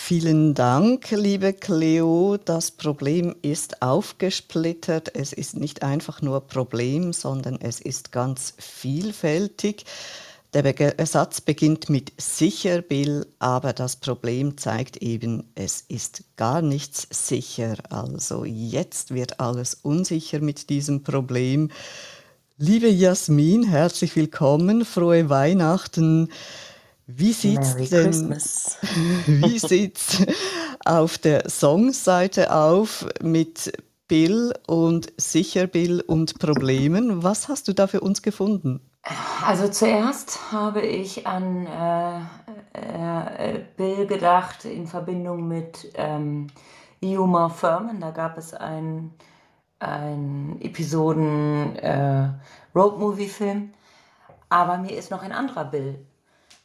[0.00, 2.38] Vielen Dank, liebe Cleo.
[2.42, 5.14] Das Problem ist aufgesplittert.
[5.14, 9.84] Es ist nicht einfach nur Problem, sondern es ist ganz vielfältig.
[10.54, 17.06] Der Satz beginnt mit sicher, Bill, aber das Problem zeigt eben, es ist gar nichts
[17.10, 17.74] sicher.
[17.90, 21.70] Also jetzt wird alles unsicher mit diesem Problem.
[22.56, 26.30] Liebe Jasmin, herzlich willkommen, frohe Weihnachten.
[27.10, 28.76] Wie sieht's Merry denn, Christmas.
[29.26, 30.26] wie sieht's
[30.84, 33.72] auf der Songseite auf mit
[34.08, 37.22] Bill und Sicher Bill und Problemen?
[37.22, 38.82] Was hast du da für uns gefunden?
[39.42, 42.18] Also zuerst habe ich an äh,
[42.74, 46.48] äh, Bill gedacht in Verbindung mit ähm,
[47.00, 48.02] Yuma Furman.
[48.02, 49.14] Da gab es einen
[50.60, 52.28] Episoden äh,
[52.74, 53.70] Road Movie Film.
[54.50, 56.04] Aber mir ist noch ein anderer Bill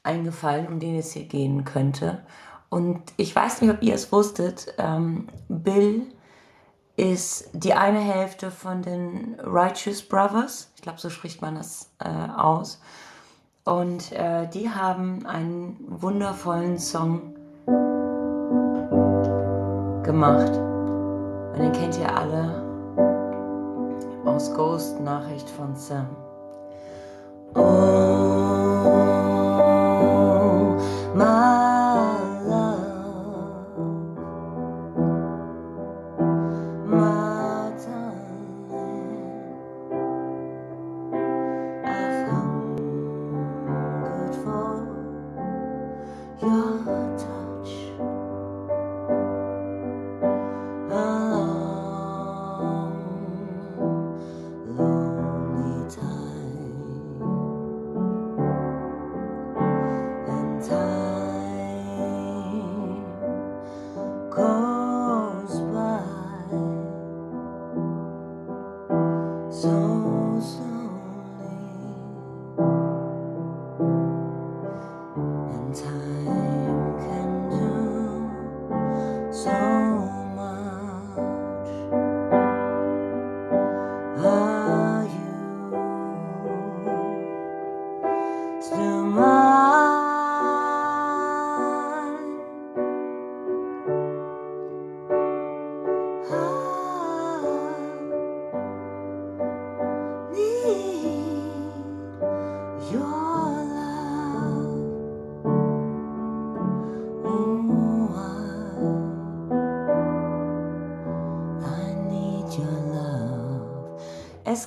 [0.04, 2.24] eingefallen, um den es hier gehen könnte.
[2.70, 4.74] Und ich weiß nicht, ob ihr es wusstet.
[4.78, 6.08] Ähm, Bill
[6.96, 10.72] ist die eine Hälfte von den Righteous Brothers.
[10.76, 12.82] Ich glaube, so spricht man das äh, aus.
[13.63, 17.36] Und äh, die haben einen wundervollen Song
[20.04, 20.52] gemacht.
[20.52, 22.63] Und den kennt ihr alle
[24.26, 26.08] aus Ghost Nachricht von Sam.
[27.56, 28.62] Oh,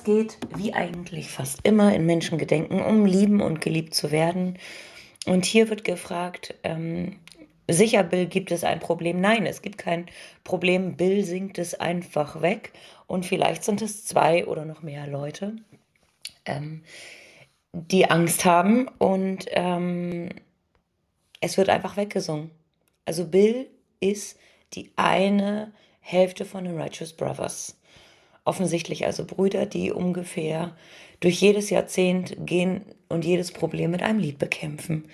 [0.07, 4.57] geht, wie eigentlich fast immer in Menschengedenken, um Lieben und geliebt zu werden.
[5.25, 7.19] Und hier wird gefragt, ähm,
[7.67, 9.19] sicher, Bill, gibt es ein Problem?
[9.19, 10.05] Nein, es gibt kein
[10.45, 10.95] Problem.
[10.95, 12.71] Bill singt es einfach weg.
[13.05, 15.57] Und vielleicht sind es zwei oder noch mehr Leute,
[16.45, 16.83] ähm,
[17.73, 18.87] die Angst haben.
[18.99, 20.29] Und ähm,
[21.41, 22.51] es wird einfach weggesungen.
[23.03, 23.67] Also Bill
[23.99, 24.39] ist
[24.73, 27.77] die eine Hälfte von den Righteous Brothers
[28.47, 30.75] offensichtlich also Brüder, die ungefähr
[31.19, 35.05] durch jedes Jahrzehnt gehen und jedes Problem mit einem Lied bekämpfen.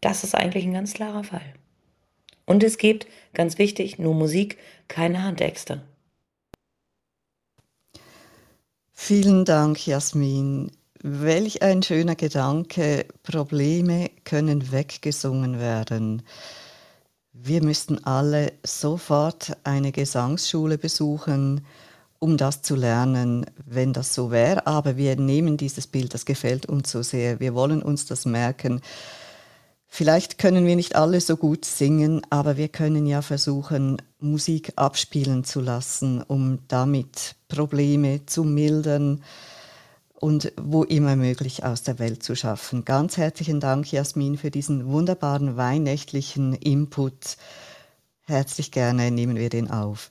[0.00, 1.54] Das ist eigentlich ein ganz klarer Fall.
[2.46, 4.56] Und es gibt, ganz wichtig, nur Musik,
[4.88, 5.82] keine Handtexte.
[8.92, 10.72] Vielen Dank, Jasmin.
[11.02, 13.06] Welch ein schöner Gedanke.
[13.22, 16.22] Probleme können weggesungen werden.
[17.32, 21.64] Wir müssten alle sofort eine Gesangsschule besuchen
[22.18, 24.66] um das zu lernen, wenn das so wäre.
[24.66, 27.40] Aber wir nehmen dieses Bild, das gefällt uns so sehr.
[27.40, 28.80] Wir wollen uns das merken.
[29.86, 35.44] Vielleicht können wir nicht alle so gut singen, aber wir können ja versuchen, Musik abspielen
[35.44, 39.22] zu lassen, um damit Probleme zu mildern
[40.20, 42.84] und wo immer möglich aus der Welt zu schaffen.
[42.84, 47.36] Ganz herzlichen Dank, Jasmin, für diesen wunderbaren weihnachtlichen Input.
[48.24, 50.10] Herzlich gerne nehmen wir den auf.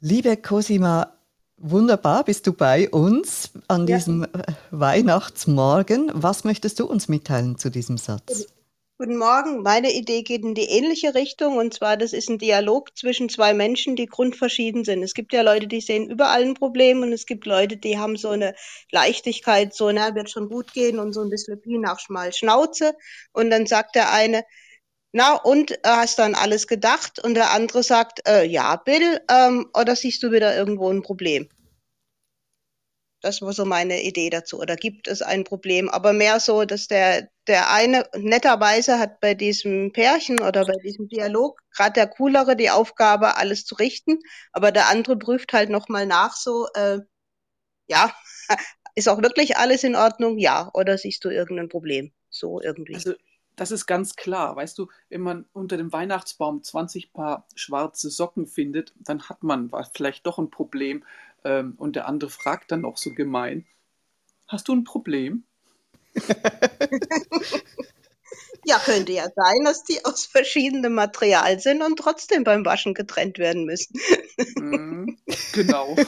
[0.00, 1.15] Liebe Cosima,
[1.58, 4.44] Wunderbar, bist du bei uns an diesem ja.
[4.70, 6.10] Weihnachtsmorgen.
[6.14, 8.46] Was möchtest du uns mitteilen zu diesem Satz?
[8.98, 9.62] Guten Morgen.
[9.62, 13.52] Meine Idee geht in die ähnliche Richtung und zwar, das ist ein Dialog zwischen zwei
[13.52, 15.02] Menschen, die grundverschieden sind.
[15.02, 18.16] Es gibt ja Leute, die sehen überall ein Problem und es gibt Leute, die haben
[18.16, 18.54] so eine
[18.90, 22.94] Leichtigkeit, so, na, wird schon gut gehen und so ein bisschen Pi nach schmal Schnauze.
[23.32, 24.44] Und dann sagt der eine,
[25.16, 27.24] na, und äh, hast dann alles gedacht?
[27.24, 31.48] Und der andere sagt, äh, ja, Bill, ähm, oder siehst du wieder irgendwo ein Problem?
[33.22, 34.60] Das war so meine Idee dazu.
[34.60, 35.88] Oder gibt es ein Problem?
[35.88, 41.08] Aber mehr so, dass der, der eine, netterweise hat bei diesem Pärchen oder bei diesem
[41.08, 44.18] Dialog gerade der Coolere die Aufgabe, alles zu richten.
[44.52, 46.98] Aber der andere prüft halt nochmal nach, so, äh,
[47.88, 48.14] ja,
[48.94, 50.36] ist auch wirklich alles in Ordnung?
[50.36, 50.70] Ja.
[50.74, 52.12] Oder siehst du irgendein Problem?
[52.28, 52.96] So irgendwie.
[52.96, 53.14] Also,
[53.56, 54.54] das ist ganz klar.
[54.54, 59.70] Weißt du, wenn man unter dem Weihnachtsbaum 20 Paar schwarze Socken findet, dann hat man
[59.94, 61.04] vielleicht doch ein Problem.
[61.44, 63.66] Ähm, und der andere fragt dann auch so gemein,
[64.46, 65.44] hast du ein Problem?
[68.64, 73.38] ja, könnte ja sein, dass die aus verschiedenem Material sind und trotzdem beim Waschen getrennt
[73.38, 73.98] werden müssen.
[74.56, 75.18] mm,
[75.52, 75.96] genau.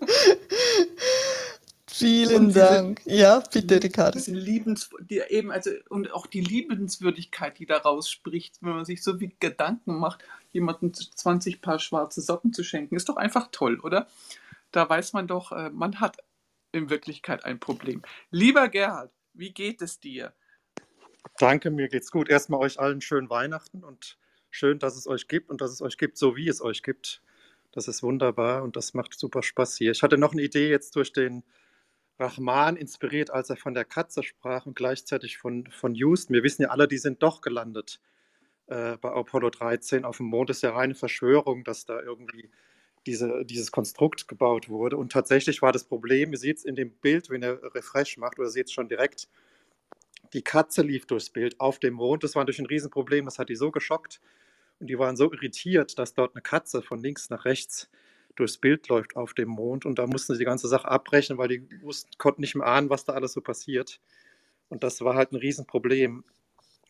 [2.00, 3.02] Vielen diese, Dank.
[3.04, 4.18] Ja, bitte, Ricardo.
[4.18, 9.02] Diese Liebens, die eben, also, und auch die Liebenswürdigkeit, die daraus spricht, wenn man sich
[9.02, 13.80] so viel Gedanken macht, jemandem 20 Paar schwarze Socken zu schenken, ist doch einfach toll,
[13.80, 14.08] oder?
[14.72, 16.18] Da weiß man doch, äh, man hat
[16.72, 18.02] in Wirklichkeit ein Problem.
[18.30, 20.32] Lieber Gerhard, wie geht es dir?
[21.38, 22.28] Danke, mir geht's gut.
[22.28, 24.18] Erstmal euch allen schönen Weihnachten und
[24.50, 27.22] schön, dass es euch gibt und dass es euch gibt, so wie es euch gibt.
[27.72, 29.92] Das ist wunderbar und das macht super Spaß hier.
[29.92, 31.44] Ich hatte noch eine Idee jetzt durch den
[32.20, 36.34] Rahman inspiriert, als er von der Katze sprach und gleichzeitig von, von Houston.
[36.34, 38.00] Wir wissen ja alle, die sind doch gelandet
[38.66, 40.50] äh, bei Apollo 13 auf dem Mond.
[40.50, 42.50] Das ist ja reine Verschwörung, dass da irgendwie
[43.06, 44.96] diese, dieses Konstrukt gebaut wurde.
[44.96, 48.38] Und tatsächlich war das Problem, ihr seht es in dem Bild, wenn ihr Refresh macht,
[48.38, 49.28] oder seht es schon direkt,
[50.32, 52.22] die Katze lief durchs Bild auf dem Mond.
[52.22, 54.20] Das war natürlich ein Riesenproblem, das hat die so geschockt.
[54.78, 57.90] Und die waren so irritiert, dass dort eine Katze von links nach rechts
[58.36, 59.86] durchs Bild läuft auf dem Mond.
[59.86, 62.90] Und da mussten sie die ganze Sache abbrechen, weil die wussten, konnten nicht mehr ahnen,
[62.90, 64.00] was da alles so passiert.
[64.68, 66.24] Und das war halt ein Riesenproblem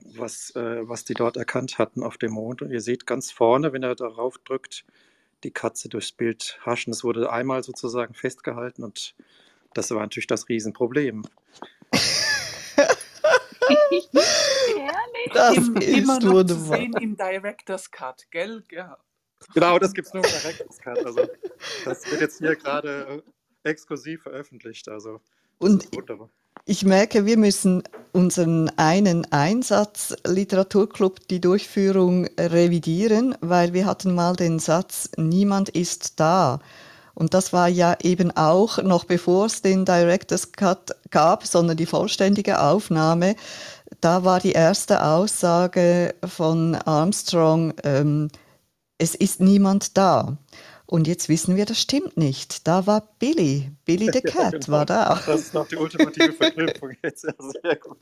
[0.04, 2.62] was, äh, was die dort erkannt hatten auf dem Mond.
[2.62, 4.84] Und ihr seht ganz vorne, wenn er darauf drückt,
[5.44, 6.92] die Katze durchs Bild haschen.
[6.92, 9.14] Es wurde einmal sozusagen festgehalten und
[9.74, 11.22] das war natürlich das Riesenproblem.
[15.32, 18.64] das Im, ist immer noch zu sehen im Director's Cut, gell?
[18.70, 18.98] Ja.
[19.54, 21.04] Genau, das gibt es nur im Director's Cut.
[21.04, 21.26] Also,
[21.84, 23.22] das wird jetzt hier gerade
[23.64, 24.88] äh, exklusiv veröffentlicht.
[24.88, 25.20] Also,
[25.58, 26.30] und wunderbar
[26.64, 27.82] ich merke, wir müssen
[28.12, 36.20] unseren einen Einsatz Literaturclub die Durchführung revidieren, weil wir hatten mal den Satz niemand ist
[36.20, 36.60] da.
[37.14, 41.86] Und das war ja eben auch noch bevor es den Director's Cut gab, sondern die
[41.86, 43.36] vollständige Aufnahme.
[44.00, 48.28] Da war die erste Aussage von Armstrong, ähm,
[49.00, 50.36] es ist niemand da.
[50.84, 52.66] Und jetzt wissen wir, das stimmt nicht.
[52.66, 54.68] Da war Billy, Billy the Cat ja, genau.
[54.68, 55.22] war da.
[55.24, 57.22] Das ist noch die ultimative Verknüpfung jetzt.
[57.22, 57.98] sehr gut.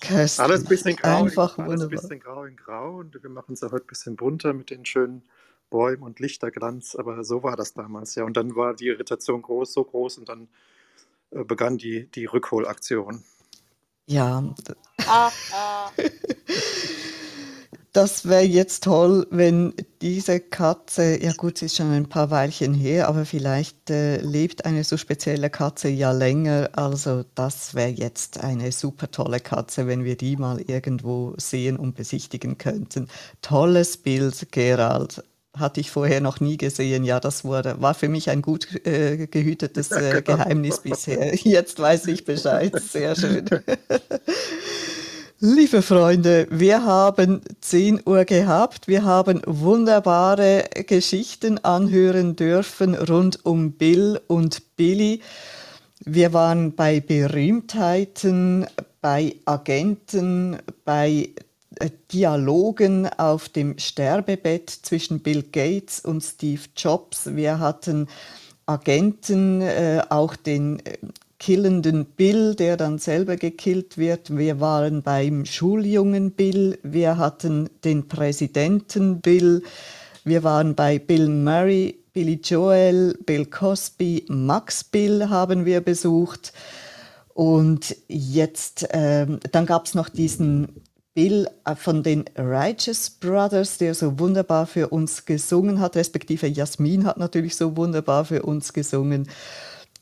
[0.00, 0.40] Köstlich.
[0.40, 3.60] Alles ein bisschen grau, Einfach alles ein bisschen grau in grau und wir machen es
[3.60, 5.22] ja heute ein bisschen bunter mit den schönen
[5.70, 8.24] Bäumen und Lichterglanz, aber so war das damals ja.
[8.24, 10.48] Und dann war die Irritation groß, so groß und dann
[11.30, 13.22] äh, begann die, die Rückholaktion.
[14.06, 14.42] Ja.
[15.06, 15.90] Ah, ah.
[17.94, 19.72] das wäre jetzt toll, wenn
[20.02, 24.64] diese Katze, ja gut, sie ist schon ein paar Weilchen her, aber vielleicht äh, lebt
[24.64, 26.70] eine so spezielle Katze ja länger.
[26.72, 31.94] Also das wäre jetzt eine super tolle Katze, wenn wir die mal irgendwo sehen und
[31.94, 33.06] besichtigen könnten.
[33.42, 35.22] Tolles Bild, Gerald.
[35.56, 37.04] Hatte ich vorher noch nie gesehen.
[37.04, 41.32] Ja, das wurde, war für mich ein gut äh, gehütetes äh, Geheimnis bisher.
[41.36, 42.74] Jetzt weiß ich Bescheid.
[42.90, 43.44] Sehr schön.
[45.46, 48.88] Liebe Freunde, wir haben 10 Uhr gehabt.
[48.88, 55.20] Wir haben wunderbare Geschichten anhören dürfen rund um Bill und Billy.
[56.02, 58.64] Wir waren bei Berühmtheiten,
[59.02, 61.28] bei Agenten, bei
[61.78, 67.36] äh, Dialogen auf dem Sterbebett zwischen Bill Gates und Steve Jobs.
[67.36, 68.08] Wir hatten
[68.64, 70.96] Agenten, äh, auch den äh,
[71.44, 74.34] killenden Bill, der dann selber gekillt wird.
[74.34, 79.62] Wir waren beim Schuljungen Bill, wir hatten den Präsidenten Bill,
[80.24, 86.54] wir waren bei Bill Murray, Billy Joel, Bill Cosby, Max Bill haben wir besucht.
[87.34, 90.80] Und jetzt, ähm, dann gab es noch diesen
[91.12, 97.04] Bill äh, von den Righteous Brothers, der so wunderbar für uns gesungen hat, respektive Jasmin
[97.04, 99.28] hat natürlich so wunderbar für uns gesungen.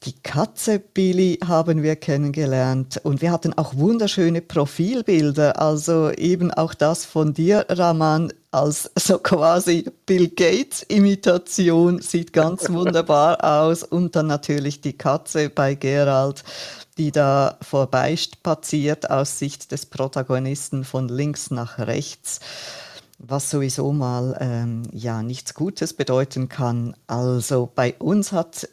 [0.05, 3.01] Die Katze Billy haben wir kennengelernt.
[3.05, 9.19] Und wir hatten auch wunderschöne Profilbilder, also eben auch das von dir, Raman, als so
[9.19, 13.85] quasi Bill Gates Imitation, sieht ganz wunderbar aus.
[13.85, 16.43] Und dann natürlich die Katze bei Gerald,
[16.99, 22.41] die da vorbeispaziert aus Sicht des Protagonisten von links nach rechts.
[23.19, 26.97] Was sowieso mal ähm, ja nichts Gutes bedeuten kann.
[27.07, 28.69] Also bei uns hat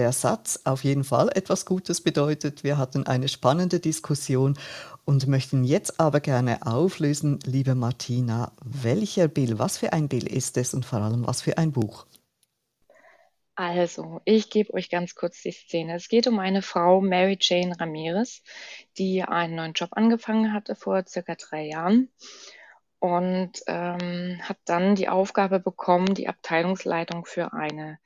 [0.00, 2.64] der Satz auf jeden Fall etwas Gutes bedeutet.
[2.64, 4.58] Wir hatten eine spannende Diskussion
[5.04, 10.56] und möchten jetzt aber gerne auflösen, liebe Martina, welcher Bill, was für ein Bill ist
[10.56, 12.06] es und vor allem was für ein Buch?
[13.56, 15.96] Also, ich gebe euch ganz kurz die Szene.
[15.96, 18.42] Es geht um eine Frau, Mary Jane Ramirez,
[18.96, 22.08] die einen neuen Job angefangen hatte vor circa drei Jahren
[23.00, 27.98] und ähm, hat dann die Aufgabe bekommen, die Abteilungsleitung für eine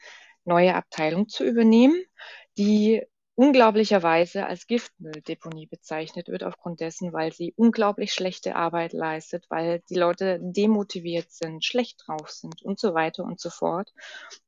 [0.45, 2.03] neue Abteilung zu übernehmen,
[2.59, 3.03] die
[3.37, 9.97] unglaublicherweise als Giftmülldeponie bezeichnet wird, aufgrund dessen, weil sie unglaublich schlechte Arbeit leistet, weil die
[9.97, 13.93] Leute demotiviert sind, schlecht drauf sind und so weiter und so fort.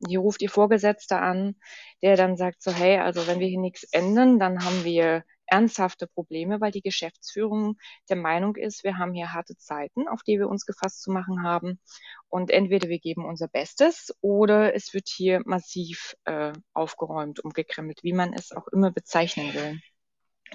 [0.00, 1.56] Die ruft ihr Vorgesetzter an,
[2.02, 6.06] der dann sagt so, hey, also wenn wir hier nichts ändern, dann haben wir ernsthafte
[6.06, 7.76] Probleme, weil die Geschäftsführung
[8.08, 11.42] der Meinung ist, wir haben hier harte Zeiten, auf die wir uns gefasst zu machen
[11.42, 11.80] haben.
[12.28, 18.12] Und entweder wir geben unser Bestes oder es wird hier massiv äh, aufgeräumt, umgekrempelt, wie
[18.12, 19.80] man es auch immer bezeichnen will.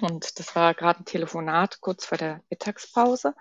[0.00, 3.34] Und das war gerade ein Telefonat kurz vor der Mittagspause.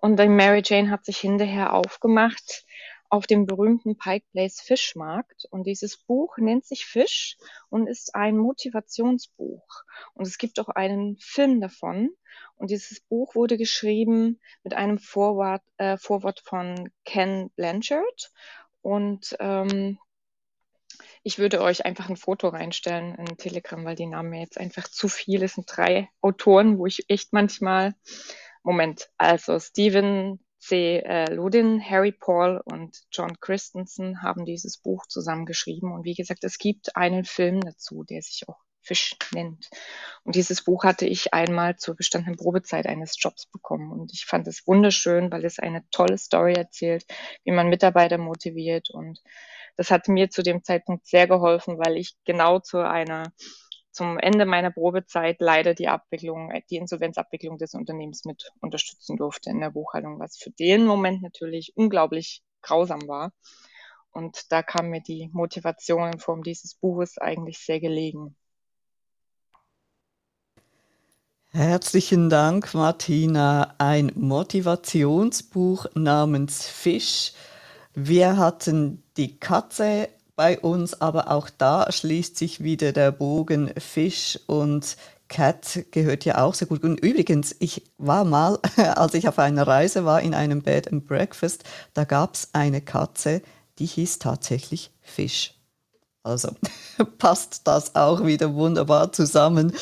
[0.00, 2.64] Und dann Mary Jane hat sich hinterher aufgemacht
[3.08, 5.46] auf dem berühmten Pike Place Fischmarkt.
[5.50, 7.36] Und dieses Buch nennt sich Fisch
[7.70, 9.66] und ist ein Motivationsbuch.
[10.14, 12.10] Und es gibt auch einen Film davon.
[12.56, 18.30] Und dieses Buch wurde geschrieben mit einem Vorwort, äh, Vorwort von Ken Blanchard.
[18.82, 19.98] Und ähm,
[21.22, 24.88] ich würde euch einfach ein Foto reinstellen in Telegram, weil die Namen mir jetzt einfach
[24.88, 25.42] zu viel.
[25.42, 27.94] Es sind drei Autoren, wo ich echt manchmal
[28.62, 30.98] Moment, also Steven C.
[30.98, 35.92] Äh, Ludin, Harry Paul und John Christensen haben dieses Buch zusammen geschrieben.
[35.92, 39.68] Und wie gesagt, es gibt einen Film dazu, der sich auch Fisch nennt.
[40.24, 43.92] Und dieses Buch hatte ich einmal zur bestandenen Probezeit eines Jobs bekommen.
[43.92, 47.04] Und ich fand es wunderschön, weil es eine tolle Story erzählt,
[47.44, 48.88] wie man Mitarbeiter motiviert.
[48.90, 49.20] Und
[49.76, 53.32] das hat mir zu dem Zeitpunkt sehr geholfen, weil ich genau zu einer
[53.98, 59.58] zum Ende meiner Probezeit leider die Abwicklung, die Insolvenzabwicklung des Unternehmens mit unterstützen durfte in
[59.58, 63.32] der Buchhaltung, was für den Moment natürlich unglaublich grausam war.
[64.12, 68.36] Und da kam mir die Motivation in Form dieses Buches eigentlich sehr gelegen.
[71.50, 73.74] Herzlichen Dank, Martina.
[73.78, 77.32] Ein Motivationsbuch namens Fisch.
[77.94, 80.08] Wir hatten die Katze
[80.38, 86.40] bei uns, aber auch da schließt sich wieder der Bogen Fisch und Cat gehört ja
[86.44, 86.84] auch sehr gut.
[86.84, 91.08] Und übrigens, ich war mal, als ich auf einer Reise war in einem Bed and
[91.08, 93.42] Breakfast, da gab es eine Katze,
[93.80, 95.54] die hieß tatsächlich Fisch.
[96.22, 96.50] Also
[97.18, 99.72] passt das auch wieder wunderbar zusammen.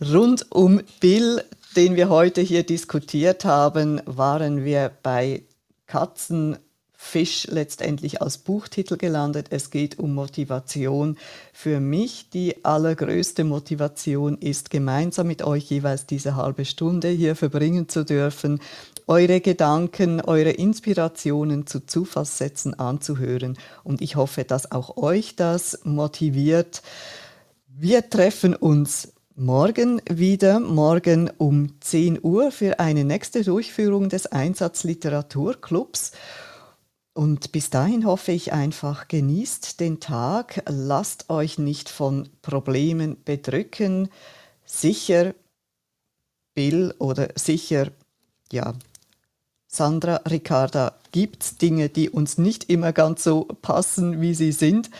[0.00, 1.44] Rund um Bill,
[1.76, 5.42] den wir heute hier diskutiert haben, waren wir bei
[5.86, 6.56] Katzen
[7.06, 9.48] Fisch letztendlich als Buchtitel gelandet.
[9.50, 11.16] Es geht um Motivation.
[11.52, 17.88] Für mich die allergrößte Motivation ist, gemeinsam mit euch jeweils diese halbe Stunde hier verbringen
[17.88, 18.58] zu dürfen,
[19.06, 23.58] eure Gedanken, eure Inspirationen zu Zufallssätzen anzuhören.
[23.84, 26.82] Und ich hoffe, dass auch euch das motiviert.
[27.68, 36.12] Wir treffen uns morgen wieder, morgen um 10 Uhr für eine nächste Durchführung des Einsatzliteraturclubs.
[37.14, 44.08] Und bis dahin hoffe ich einfach, genießt den Tag, lasst euch nicht von Problemen bedrücken.
[44.64, 45.34] Sicher
[46.54, 47.92] Bill oder sicher,
[48.50, 48.74] ja,
[49.68, 54.90] Sandra, Ricarda, gibt es Dinge, die uns nicht immer ganz so passen, wie sie sind.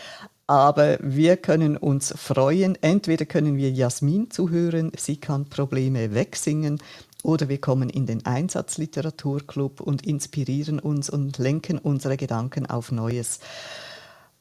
[0.47, 2.77] Aber wir können uns freuen.
[2.81, 6.79] Entweder können wir Jasmin zuhören, sie kann Probleme wegsingen,
[7.25, 13.39] oder wir kommen in den Einsatzliteraturclub und inspirieren uns und lenken unsere Gedanken auf Neues.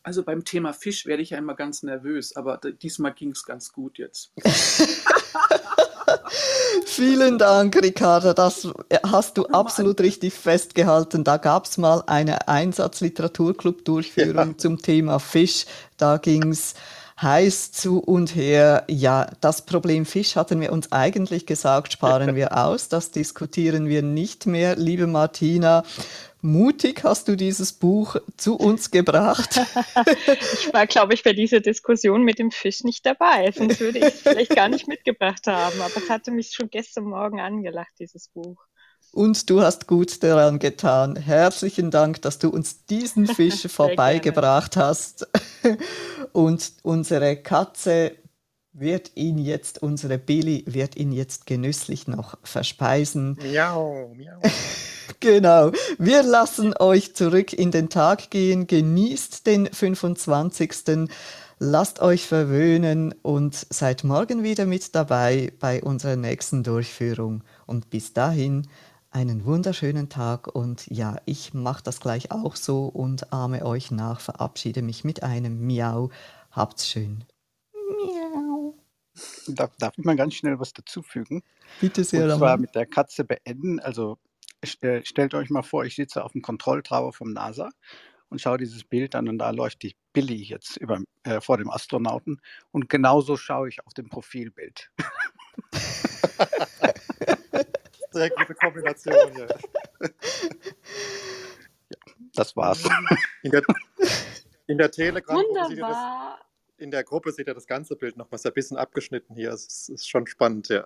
[0.02, 3.72] Also beim Thema Fisch werde ich ja immer ganz nervös, aber diesmal ging es ganz
[3.72, 4.32] gut jetzt.
[6.84, 8.34] Vielen Dank, Ricarda.
[8.34, 8.68] Das
[9.02, 11.24] hast du absolut richtig festgehalten.
[11.24, 14.58] Da gab es mal eine Einsatzliteraturclub-Durchführung ja.
[14.58, 15.64] zum Thema Fisch.
[15.96, 16.74] Da ging es
[17.24, 18.84] heiß zu und her.
[18.88, 22.88] Ja, das Problem Fisch hatten wir uns eigentlich gesagt, sparen wir aus.
[22.88, 24.76] Das diskutieren wir nicht mehr.
[24.76, 25.82] Liebe Martina,
[26.42, 29.58] mutig hast du dieses Buch zu uns gebracht.
[30.52, 33.50] ich war, glaube ich, bei dieser Diskussion mit dem Fisch nicht dabei.
[33.50, 35.80] Sonst würde ich es vielleicht gar nicht mitgebracht haben.
[35.80, 38.62] Aber es hatte mich schon gestern Morgen angelacht, dieses Buch.
[39.14, 41.14] Und du hast gut daran getan.
[41.14, 45.28] Herzlichen Dank, dass du uns diesen Fisch vorbeigebracht hast.
[46.32, 48.16] Und unsere Katze
[48.72, 53.38] wird ihn jetzt, unsere Billy wird ihn jetzt genüsslich noch verspeisen.
[53.40, 54.40] Miau, miau.
[55.20, 55.70] genau.
[55.96, 58.66] Wir lassen euch zurück in den Tag gehen.
[58.66, 61.08] Genießt den 25.
[61.60, 67.44] Lasst euch verwöhnen und seid morgen wieder mit dabei bei unserer nächsten Durchführung.
[67.64, 68.66] Und bis dahin
[69.14, 74.20] einen wunderschönen Tag und ja, ich mache das gleich auch so und ahme euch nach,
[74.20, 76.10] verabschiede mich mit einem Miau.
[76.50, 77.24] Habt's schön.
[77.72, 78.74] Miau.
[79.46, 81.44] Darf, darf ich mal ganz schnell was dazufügen?
[81.80, 82.24] Bitte sehr.
[82.24, 83.78] Und zwar mit der Katze beenden.
[83.78, 84.18] Also
[84.80, 87.70] äh, stellt euch mal vor, ich sitze auf dem Kontrolltower vom NASA
[88.30, 91.70] und schaue dieses Bild an und da läuft die Billy jetzt über, äh, vor dem
[91.70, 92.40] Astronauten
[92.72, 94.90] und genauso schaue ich auf dem Profilbild.
[98.14, 99.14] Sehr gute Kombination.
[99.36, 99.46] Ja.
[101.90, 101.98] ja
[102.34, 102.82] das war's.
[103.42, 103.62] In der,
[104.66, 106.38] in der Telegram-Gruppe
[106.76, 109.52] in der Gruppe seht ihr das ganze Bild noch mal ein bisschen abgeschnitten hier.
[109.52, 110.84] Es ist schon spannend, ja.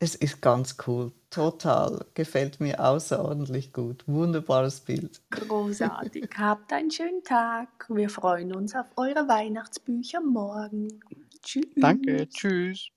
[0.00, 1.12] Es ist ganz cool.
[1.28, 2.06] Total.
[2.14, 4.04] Gefällt mir außerordentlich gut.
[4.06, 5.20] Wunderbares Bild.
[5.30, 6.30] Großartig.
[6.36, 7.68] Habt einen schönen Tag.
[7.88, 11.00] Wir freuen uns auf eure Weihnachtsbücher morgen.
[11.42, 11.66] Tschüss.
[11.74, 12.28] Danke.
[12.28, 12.90] Tschüss.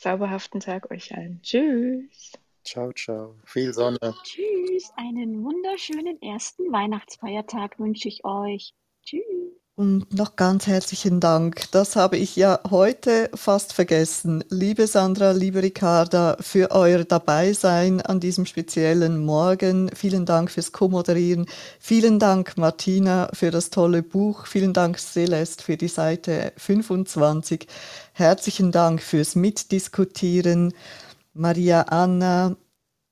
[0.00, 1.42] Zauberhaften Tag euch allen.
[1.42, 2.32] Tschüss.
[2.64, 3.34] Ciao, ciao.
[3.44, 3.98] Viel Sonne.
[4.22, 4.90] Tschüss.
[4.96, 8.72] Einen wunderschönen ersten Weihnachtsfeiertag wünsche ich euch.
[9.04, 9.50] Tschüss.
[9.80, 11.70] Und noch ganz herzlichen Dank.
[11.70, 14.44] Das habe ich ja heute fast vergessen.
[14.50, 19.90] Liebe Sandra, liebe Ricarda, für euer Dabeisein an diesem speziellen Morgen.
[19.94, 21.46] Vielen Dank fürs Co-Moderieren.
[21.78, 24.46] Vielen Dank, Martina, für das tolle Buch.
[24.46, 27.66] Vielen Dank, Celeste, für die Seite 25.
[28.20, 30.74] Herzlichen Dank fürs Mitdiskutieren.
[31.32, 32.54] Maria Anna,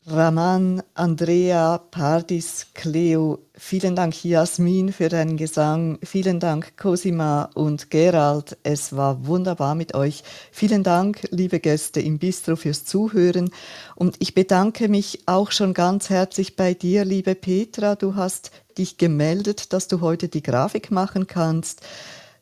[0.07, 8.59] Raman, Andrea, Pardis, Cleo, vielen Dank Jasmin für deinen Gesang, vielen Dank Cosima und Gerald,
[8.65, 10.25] es war wunderbar mit euch.
[10.53, 13.49] Vielen Dank, liebe Gäste im Bistro fürs Zuhören
[13.97, 18.99] und ich bedanke mich auch schon ganz herzlich bei dir, liebe Petra, du hast dich
[18.99, 21.81] gemeldet, dass du heute die Grafik machen kannst.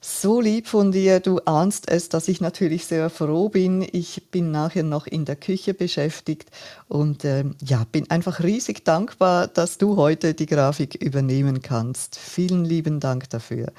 [0.08, 3.84] So lieb von dir, du ahnst es, dass ich natürlich sehr froh bin.
[3.90, 6.48] Ich bin nachher noch in der Küche beschäftigt
[6.86, 12.20] und äh, ja, bin einfach riesig dankbar, dass du heute die Grafik übernehmen kannst.
[12.20, 13.72] Vielen lieben Dank dafür.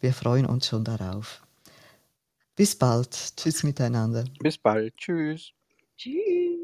[0.00, 1.42] Wir freuen uns schon darauf.
[2.56, 3.36] Bis bald.
[3.36, 4.24] Tschüss miteinander.
[4.40, 4.96] Bis bald.
[4.96, 5.52] Tschüss.
[5.98, 6.63] Tschüss.